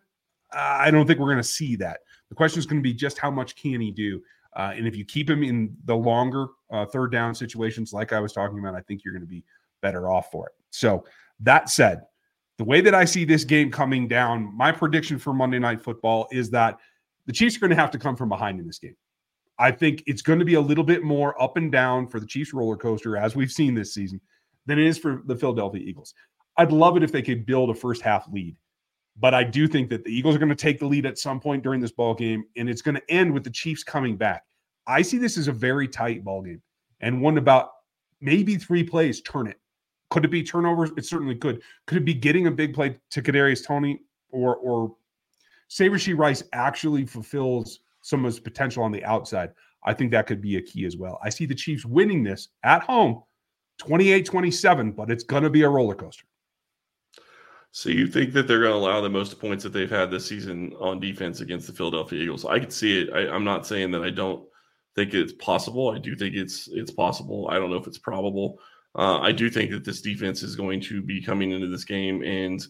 I 0.52 0.90
don't 0.90 1.06
think 1.06 1.18
we're 1.18 1.26
going 1.26 1.38
to 1.38 1.42
see 1.42 1.76
that. 1.76 2.00
The 2.28 2.34
question 2.34 2.58
is 2.58 2.66
going 2.66 2.80
to 2.80 2.82
be 2.82 2.94
just 2.94 3.18
how 3.18 3.30
much 3.30 3.56
can 3.56 3.80
he 3.80 3.90
do? 3.90 4.22
Uh, 4.54 4.72
and 4.76 4.86
if 4.86 4.94
you 4.94 5.04
keep 5.04 5.28
him 5.28 5.42
in 5.42 5.74
the 5.86 5.96
longer 5.96 6.48
uh, 6.70 6.84
third 6.86 7.10
down 7.10 7.34
situations, 7.34 7.92
like 7.92 8.12
I 8.12 8.20
was 8.20 8.32
talking 8.32 8.58
about, 8.58 8.74
I 8.74 8.80
think 8.80 9.04
you're 9.04 9.14
going 9.14 9.22
to 9.22 9.28
be 9.28 9.44
better 9.80 10.10
off 10.10 10.30
for 10.30 10.48
it. 10.48 10.52
So, 10.70 11.04
that 11.40 11.70
said, 11.70 12.02
the 12.58 12.64
way 12.64 12.80
that 12.82 12.94
I 12.94 13.04
see 13.04 13.24
this 13.24 13.44
game 13.44 13.70
coming 13.70 14.06
down, 14.06 14.54
my 14.56 14.70
prediction 14.70 15.18
for 15.18 15.32
Monday 15.32 15.58
Night 15.58 15.82
Football 15.82 16.28
is 16.30 16.50
that 16.50 16.78
the 17.26 17.32
Chiefs 17.32 17.56
are 17.56 17.60
going 17.60 17.70
to 17.70 17.76
have 17.76 17.90
to 17.92 17.98
come 17.98 18.14
from 18.14 18.28
behind 18.28 18.60
in 18.60 18.66
this 18.66 18.78
game. 18.78 18.96
I 19.58 19.70
think 19.70 20.02
it's 20.06 20.22
going 20.22 20.38
to 20.38 20.44
be 20.44 20.54
a 20.54 20.60
little 20.60 20.84
bit 20.84 21.02
more 21.02 21.40
up 21.42 21.56
and 21.56 21.72
down 21.72 22.06
for 22.06 22.20
the 22.20 22.26
Chiefs 22.26 22.52
roller 22.52 22.76
coaster, 22.76 23.16
as 23.16 23.34
we've 23.34 23.50
seen 23.50 23.74
this 23.74 23.94
season, 23.94 24.20
than 24.66 24.78
it 24.78 24.86
is 24.86 24.98
for 24.98 25.22
the 25.26 25.36
Philadelphia 25.36 25.82
Eagles. 25.82 26.14
I'd 26.56 26.72
love 26.72 26.96
it 26.96 27.02
if 27.02 27.12
they 27.12 27.22
could 27.22 27.46
build 27.46 27.70
a 27.70 27.74
first 27.74 28.02
half 28.02 28.26
lead, 28.30 28.56
but 29.18 29.34
I 29.34 29.44
do 29.44 29.66
think 29.66 29.88
that 29.90 30.04
the 30.04 30.10
Eagles 30.10 30.34
are 30.34 30.38
going 30.38 30.48
to 30.48 30.54
take 30.54 30.78
the 30.78 30.86
lead 30.86 31.06
at 31.06 31.18
some 31.18 31.40
point 31.40 31.62
during 31.62 31.80
this 31.80 31.92
ball 31.92 32.14
game, 32.14 32.44
and 32.56 32.68
it's 32.68 32.82
going 32.82 32.94
to 32.94 33.10
end 33.10 33.32
with 33.32 33.44
the 33.44 33.50
Chiefs 33.50 33.82
coming 33.82 34.16
back. 34.16 34.44
I 34.86 35.02
see 35.02 35.18
this 35.18 35.38
as 35.38 35.48
a 35.48 35.52
very 35.52 35.88
tight 35.88 36.24
ball 36.24 36.42
game 36.42 36.62
and 37.00 37.20
one 37.20 37.38
about 37.38 37.70
maybe 38.20 38.56
three 38.56 38.82
plays 38.84 39.20
turn 39.20 39.46
it. 39.46 39.58
Could 40.10 40.24
it 40.24 40.30
be 40.30 40.42
turnovers? 40.42 40.90
It 40.96 41.04
certainly 41.04 41.34
could. 41.34 41.62
Could 41.86 41.98
it 41.98 42.04
be 42.04 42.14
getting 42.14 42.46
a 42.46 42.50
big 42.50 42.74
play 42.74 42.98
to 43.10 43.22
Kadarius 43.22 43.66
Toney 43.66 44.00
or 44.30 44.56
or 44.56 44.94
say 45.68 45.88
Rashee 45.88 46.16
Rice 46.16 46.42
actually 46.52 47.06
fulfills 47.06 47.80
some 48.02 48.24
of 48.24 48.32
his 48.32 48.40
potential 48.40 48.82
on 48.82 48.92
the 48.92 49.04
outside? 49.04 49.52
I 49.84 49.94
think 49.94 50.10
that 50.12 50.26
could 50.26 50.40
be 50.40 50.56
a 50.56 50.62
key 50.62 50.84
as 50.84 50.96
well. 50.96 51.18
I 51.22 51.30
see 51.30 51.46
the 51.46 51.54
Chiefs 51.54 51.84
winning 51.84 52.22
this 52.22 52.48
at 52.62 52.82
home 52.82 53.22
28 53.78 54.26
27, 54.26 54.92
but 54.92 55.10
it's 55.10 55.24
going 55.24 55.42
to 55.42 55.50
be 55.50 55.62
a 55.62 55.68
roller 55.68 55.94
coaster. 55.94 56.24
So 57.72 57.88
you 57.88 58.06
think 58.06 58.34
that 58.34 58.46
they're 58.46 58.60
going 58.60 58.72
to 58.72 58.76
allow 58.76 59.00
the 59.00 59.08
most 59.08 59.40
points 59.40 59.64
that 59.64 59.72
they've 59.72 59.90
had 59.90 60.10
this 60.10 60.26
season 60.26 60.74
on 60.78 61.00
defense 61.00 61.40
against 61.40 61.66
the 61.66 61.72
Philadelphia 61.72 62.22
Eagles? 62.22 62.44
I 62.44 62.58
could 62.58 62.72
see 62.72 63.00
it. 63.00 63.10
I, 63.14 63.34
am 63.34 63.44
not 63.44 63.66
saying 63.66 63.90
that 63.92 64.02
I 64.02 64.10
don't 64.10 64.46
think 64.94 65.14
it's 65.14 65.32
possible. 65.32 65.88
I 65.90 65.98
do 65.98 66.14
think 66.14 66.34
it's 66.34 66.68
it's 66.72 66.90
possible. 66.90 67.48
I 67.50 67.54
don't 67.54 67.70
know 67.70 67.78
if 67.78 67.86
it's 67.86 67.98
probable. 67.98 68.58
Uh, 68.94 69.20
I 69.20 69.32
do 69.32 69.48
think 69.48 69.70
that 69.70 69.86
this 69.86 70.02
defense 70.02 70.42
is 70.42 70.54
going 70.54 70.82
to 70.82 71.00
be 71.00 71.22
coming 71.22 71.52
into 71.52 71.66
this 71.66 71.84
game, 71.84 72.22
and 72.22 72.62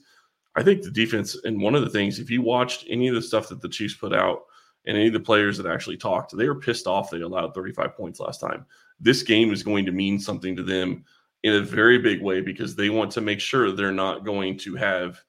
I 0.54 0.62
think 0.62 0.82
the 0.82 0.90
defense. 0.90 1.36
And 1.42 1.60
one 1.60 1.74
of 1.74 1.82
the 1.82 1.90
things, 1.90 2.20
if 2.20 2.30
you 2.30 2.40
watched 2.40 2.84
any 2.88 3.08
of 3.08 3.16
the 3.16 3.22
stuff 3.22 3.48
that 3.48 3.60
the 3.60 3.68
Chiefs 3.68 3.94
put 3.94 4.14
out, 4.14 4.42
and 4.86 4.96
any 4.96 5.06
of 5.06 5.12
the 5.12 5.20
players 5.20 5.56
that 5.58 5.66
actually 5.66 5.96
talked, 5.96 6.36
they 6.36 6.48
were 6.48 6.54
pissed 6.54 6.86
off 6.86 7.10
they 7.10 7.20
allowed 7.20 7.54
35 7.54 7.96
points 7.96 8.20
last 8.20 8.40
time. 8.40 8.66
This 9.00 9.22
game 9.22 9.52
is 9.52 9.62
going 9.62 9.84
to 9.86 9.92
mean 9.92 10.18
something 10.18 10.56
to 10.56 10.62
them 10.62 11.04
in 11.42 11.54
a 11.54 11.60
very 11.60 11.98
big 11.98 12.22
way 12.22 12.40
because 12.40 12.74
they 12.74 12.90
want 12.90 13.10
to 13.12 13.20
make 13.20 13.40
sure 13.40 13.72
they're 13.72 13.92
not 13.92 14.24
going 14.24 14.56
to 14.58 14.76
have 14.76 15.20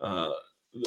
uh, 0.00 0.30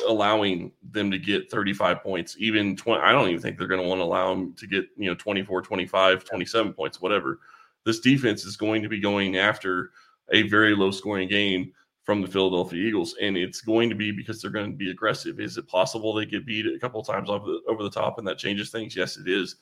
allowing 0.07 0.71
them 0.91 1.11
to 1.11 1.17
get 1.17 1.49
35 1.49 2.01
points 2.01 2.35
even 2.39 2.75
20 2.75 3.01
i 3.01 3.11
don't 3.11 3.27
even 3.27 3.41
think 3.41 3.57
they're 3.57 3.67
going 3.67 3.81
to 3.81 3.87
want 3.87 3.99
to 3.99 4.03
allow 4.03 4.29
them 4.29 4.53
to 4.53 4.67
get 4.67 4.85
you 4.95 5.09
know 5.09 5.15
24 5.15 5.61
25 5.61 6.23
27 6.23 6.73
points 6.73 7.01
whatever. 7.01 7.39
This 7.83 7.99
defense 7.99 8.45
is 8.45 8.57
going 8.57 8.83
to 8.83 8.89
be 8.89 8.99
going 8.99 9.37
after 9.37 9.91
a 10.31 10.43
very 10.43 10.75
low 10.75 10.91
scoring 10.91 11.27
game 11.27 11.73
from 12.11 12.21
the 12.21 12.27
Philadelphia 12.27 12.85
Eagles, 12.85 13.15
and 13.21 13.37
it's 13.37 13.61
going 13.61 13.87
to 13.87 13.95
be 13.95 14.11
because 14.11 14.41
they're 14.41 14.51
going 14.51 14.69
to 14.69 14.75
be 14.75 14.91
aggressive. 14.91 15.39
Is 15.39 15.57
it 15.57 15.65
possible 15.65 16.13
they 16.13 16.25
get 16.25 16.45
beat 16.45 16.65
a 16.65 16.77
couple 16.77 17.01
times 17.03 17.29
over 17.29 17.45
the, 17.45 17.61
over 17.69 17.83
the 17.83 17.89
top 17.89 18.17
and 18.17 18.27
that 18.27 18.37
changes 18.37 18.69
things? 18.69 18.97
Yes, 18.97 19.15
it 19.15 19.29
is. 19.29 19.55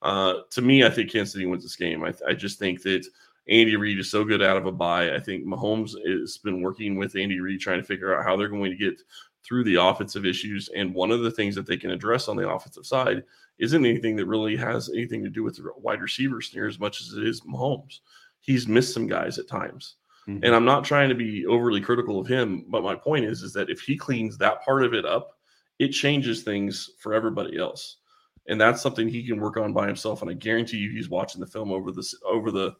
Uh, 0.00 0.36
to 0.48 0.62
me, 0.62 0.82
I 0.82 0.88
think 0.88 1.12
Kansas 1.12 1.34
City 1.34 1.44
wins 1.44 1.62
this 1.62 1.76
game. 1.76 2.02
I, 2.02 2.14
I 2.26 2.32
just 2.32 2.58
think 2.58 2.80
that 2.84 3.06
Andy 3.50 3.76
Reid 3.76 3.98
is 3.98 4.10
so 4.10 4.24
good 4.24 4.42
out 4.42 4.56
of 4.56 4.64
a 4.64 4.72
bye. 4.72 5.14
I 5.14 5.20
think 5.20 5.44
Mahomes 5.44 5.94
has 6.08 6.38
been 6.38 6.62
working 6.62 6.96
with 6.96 7.16
Andy 7.16 7.38
Reid 7.38 7.60
trying 7.60 7.82
to 7.82 7.86
figure 7.86 8.16
out 8.16 8.24
how 8.24 8.34
they're 8.34 8.48
going 8.48 8.70
to 8.70 8.78
get 8.78 9.02
through 9.44 9.64
the 9.64 9.74
offensive 9.74 10.24
issues. 10.24 10.70
And 10.74 10.94
one 10.94 11.10
of 11.10 11.20
the 11.20 11.30
things 11.30 11.54
that 11.56 11.66
they 11.66 11.76
can 11.76 11.90
address 11.90 12.28
on 12.28 12.36
the 12.36 12.48
offensive 12.48 12.86
side 12.86 13.24
isn't 13.58 13.84
anything 13.84 14.16
that 14.16 14.24
really 14.24 14.56
has 14.56 14.88
anything 14.88 15.22
to 15.22 15.28
do 15.28 15.42
with 15.42 15.56
the 15.56 15.70
wide 15.76 16.00
receivers 16.00 16.50
near 16.54 16.66
as 16.66 16.80
much 16.80 17.02
as 17.02 17.12
it 17.12 17.26
is 17.26 17.42
Mahomes. 17.42 17.98
He's 18.40 18.66
missed 18.66 18.94
some 18.94 19.06
guys 19.06 19.38
at 19.38 19.48
times. 19.48 19.96
Mm-hmm. 20.28 20.44
And 20.44 20.54
I'm 20.54 20.64
not 20.64 20.84
trying 20.84 21.08
to 21.08 21.14
be 21.14 21.46
overly 21.46 21.80
critical 21.80 22.18
of 22.20 22.26
him, 22.26 22.64
but 22.68 22.82
my 22.82 22.94
point 22.94 23.24
is 23.24 23.42
is 23.42 23.52
that 23.54 23.70
if 23.70 23.80
he 23.80 23.96
cleans 23.96 24.36
that 24.38 24.62
part 24.62 24.84
of 24.84 24.94
it 24.94 25.04
up, 25.04 25.38
it 25.78 25.88
changes 25.88 26.42
things 26.42 26.90
for 26.98 27.14
everybody 27.14 27.58
else. 27.58 27.96
And 28.48 28.60
that's 28.60 28.82
something 28.82 29.08
he 29.08 29.26
can 29.26 29.40
work 29.40 29.56
on 29.56 29.72
by 29.72 29.86
himself. 29.86 30.22
And 30.22 30.30
I 30.30 30.34
guarantee 30.34 30.78
you 30.78 30.90
he's 30.90 31.08
watching 31.08 31.40
the 31.40 31.46
film 31.46 31.72
over 31.72 31.92
this 31.92 32.14
over 32.24 32.50
the 32.50 32.74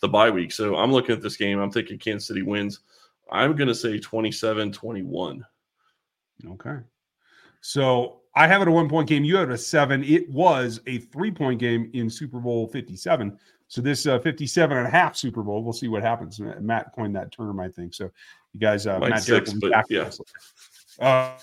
the 0.00 0.08
bye 0.08 0.30
week. 0.30 0.52
So 0.52 0.76
I'm 0.76 0.92
looking 0.92 1.14
at 1.14 1.22
this 1.22 1.36
game. 1.36 1.58
I'm 1.58 1.70
thinking 1.70 1.98
Kansas 1.98 2.28
City 2.28 2.42
wins. 2.42 2.80
I'm 3.30 3.56
going 3.56 3.68
to 3.68 3.74
say 3.74 3.98
27 3.98 4.72
21. 4.72 5.44
Okay. 6.48 6.76
So 7.60 8.20
I 8.34 8.46
have 8.46 8.62
it 8.62 8.68
a 8.68 8.70
one 8.70 8.88
point 8.88 9.08
game. 9.08 9.24
You 9.24 9.36
have 9.36 9.50
it 9.50 9.54
a 9.54 9.58
seven. 9.58 10.04
It 10.04 10.28
was 10.30 10.80
a 10.86 10.98
three 10.98 11.30
point 11.30 11.58
game 11.58 11.90
in 11.94 12.08
Super 12.08 12.38
Bowl 12.38 12.68
57. 12.68 13.38
So 13.68 13.80
this 13.80 14.06
uh, 14.06 14.18
57 14.20 14.76
and 14.76 14.86
a 14.86 14.90
half 14.90 15.16
Super 15.16 15.42
Bowl, 15.42 15.62
we'll 15.62 15.72
see 15.72 15.88
what 15.88 16.02
happens. 16.02 16.40
Matt 16.60 16.92
coined 16.94 17.16
that 17.16 17.32
term, 17.32 17.58
I 17.58 17.68
think. 17.68 17.94
So 17.94 18.10
you 18.52 18.60
guys, 18.60 18.86
uh, 18.86 18.98
Matt 19.00 19.22
six, 19.22 19.52
but 19.52 19.84
yeah. 19.90 20.10
Uh, 20.98 21.36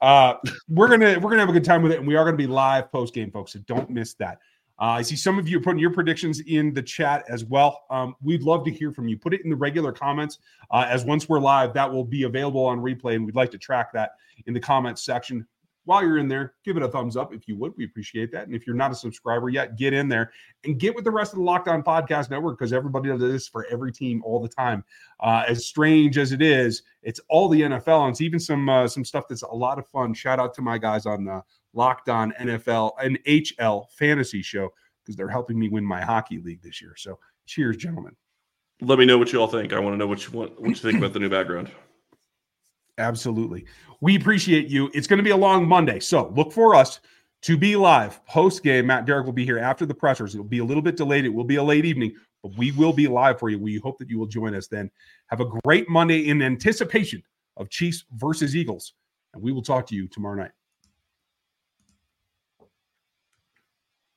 uh, 0.00 0.34
we're 0.68 0.88
gonna 0.88 1.18
we're 1.18 1.30
gonna 1.30 1.40
have 1.40 1.48
a 1.48 1.54
good 1.54 1.64
time 1.64 1.82
with 1.82 1.92
it, 1.92 1.98
and 1.98 2.06
we 2.06 2.16
are 2.16 2.24
gonna 2.24 2.36
be 2.36 2.46
live 2.46 2.92
post 2.92 3.14
game, 3.14 3.30
folks. 3.30 3.52
So 3.52 3.60
don't 3.60 3.90
miss 3.90 4.14
that. 4.14 4.38
Uh, 4.78 4.92
I 4.92 5.02
see 5.02 5.16
some 5.16 5.38
of 5.38 5.46
you 5.46 5.58
are 5.58 5.60
putting 5.60 5.78
your 5.78 5.92
predictions 5.92 6.40
in 6.40 6.72
the 6.72 6.82
chat 6.82 7.24
as 7.28 7.44
well. 7.44 7.84
Um, 7.90 8.14
we'd 8.22 8.42
love 8.42 8.64
to 8.64 8.70
hear 8.70 8.92
from 8.92 9.08
you. 9.08 9.18
Put 9.18 9.34
it 9.34 9.42
in 9.44 9.50
the 9.50 9.56
regular 9.56 9.92
comments. 9.92 10.38
Uh, 10.70 10.86
as 10.88 11.04
once 11.04 11.28
we're 11.28 11.40
live, 11.40 11.74
that 11.74 11.90
will 11.90 12.04
be 12.04 12.22
available 12.22 12.64
on 12.64 12.78
replay, 12.78 13.14
and 13.14 13.26
we'd 13.26 13.36
like 13.36 13.50
to 13.50 13.58
track 13.58 13.92
that 13.92 14.12
in 14.46 14.54
the 14.54 14.60
comments 14.60 15.02
section. 15.02 15.46
While 15.90 16.04
you're 16.04 16.18
in 16.18 16.28
there, 16.28 16.54
give 16.64 16.76
it 16.76 16.84
a 16.84 16.88
thumbs 16.88 17.16
up 17.16 17.34
if 17.34 17.48
you 17.48 17.56
would. 17.56 17.72
We 17.76 17.84
appreciate 17.84 18.30
that. 18.30 18.46
And 18.46 18.54
if 18.54 18.64
you're 18.64 18.76
not 18.76 18.92
a 18.92 18.94
subscriber 18.94 19.48
yet, 19.48 19.76
get 19.76 19.92
in 19.92 20.08
there 20.08 20.30
and 20.62 20.78
get 20.78 20.94
with 20.94 21.02
the 21.02 21.10
rest 21.10 21.32
of 21.32 21.38
the 21.38 21.44
Locked 21.44 21.66
On 21.66 21.82
Podcast 21.82 22.30
Network 22.30 22.60
because 22.60 22.72
everybody 22.72 23.08
does 23.08 23.18
this 23.18 23.48
for 23.48 23.66
every 23.66 23.90
team 23.90 24.22
all 24.24 24.38
the 24.38 24.48
time. 24.48 24.84
Uh, 25.18 25.42
as 25.48 25.66
strange 25.66 26.16
as 26.16 26.30
it 26.30 26.42
is, 26.42 26.84
it's 27.02 27.18
all 27.28 27.48
the 27.48 27.62
NFL 27.62 28.04
and 28.04 28.12
it's 28.12 28.20
even 28.20 28.38
some 28.38 28.68
uh, 28.68 28.86
some 28.86 29.04
stuff 29.04 29.24
that's 29.28 29.42
a 29.42 29.48
lot 29.48 29.80
of 29.80 29.86
fun. 29.88 30.14
Shout 30.14 30.38
out 30.38 30.54
to 30.54 30.62
my 30.62 30.78
guys 30.78 31.06
on 31.06 31.24
the 31.24 31.42
Locked 31.74 32.08
On 32.08 32.32
NFL 32.38 32.92
and 33.02 33.18
HL 33.24 33.90
Fantasy 33.90 34.42
Show 34.42 34.72
because 35.02 35.16
they're 35.16 35.28
helping 35.28 35.58
me 35.58 35.68
win 35.68 35.84
my 35.84 36.02
hockey 36.02 36.38
league 36.38 36.62
this 36.62 36.80
year. 36.80 36.94
So, 36.96 37.18
cheers, 37.46 37.76
gentlemen. 37.76 38.14
Let 38.80 39.00
me 39.00 39.06
know 39.06 39.18
what 39.18 39.32
you 39.32 39.40
all 39.40 39.48
think. 39.48 39.72
I 39.72 39.80
want 39.80 39.94
to 39.94 39.98
know 39.98 40.06
what 40.06 40.24
you 40.24 40.30
want, 40.38 40.60
what 40.60 40.68
you 40.68 40.76
think 40.76 40.98
about 40.98 41.14
the 41.14 41.18
new 41.18 41.28
background. 41.28 41.68
Absolutely. 43.00 43.64
We 44.00 44.16
appreciate 44.16 44.68
you. 44.68 44.90
It's 44.94 45.06
going 45.06 45.18
to 45.18 45.24
be 45.24 45.30
a 45.30 45.36
long 45.36 45.66
Monday. 45.66 46.00
So 46.00 46.32
look 46.36 46.52
for 46.52 46.74
us 46.74 47.00
to 47.42 47.56
be 47.56 47.74
live 47.74 48.24
post 48.26 48.62
game. 48.62 48.86
Matt 48.86 49.06
Derrick 49.06 49.26
will 49.26 49.32
be 49.32 49.44
here 49.44 49.58
after 49.58 49.86
the 49.86 49.94
pressers. 49.94 50.34
It'll 50.34 50.44
be 50.44 50.58
a 50.58 50.64
little 50.64 50.82
bit 50.82 50.96
delayed. 50.96 51.24
It 51.24 51.30
will 51.30 51.44
be 51.44 51.56
a 51.56 51.62
late 51.62 51.84
evening, 51.84 52.14
but 52.42 52.56
we 52.56 52.72
will 52.72 52.92
be 52.92 53.08
live 53.08 53.38
for 53.38 53.48
you. 53.48 53.58
We 53.58 53.78
hope 53.78 53.98
that 53.98 54.10
you 54.10 54.18
will 54.18 54.26
join 54.26 54.54
us 54.54 54.68
then. 54.68 54.90
Have 55.28 55.40
a 55.40 55.50
great 55.64 55.88
Monday 55.88 56.28
in 56.28 56.42
anticipation 56.42 57.22
of 57.56 57.70
Chiefs 57.70 58.04
versus 58.16 58.54
Eagles. 58.54 58.94
And 59.32 59.42
we 59.42 59.52
will 59.52 59.62
talk 59.62 59.86
to 59.88 59.94
you 59.94 60.08
tomorrow 60.08 60.36
night. 60.36 60.50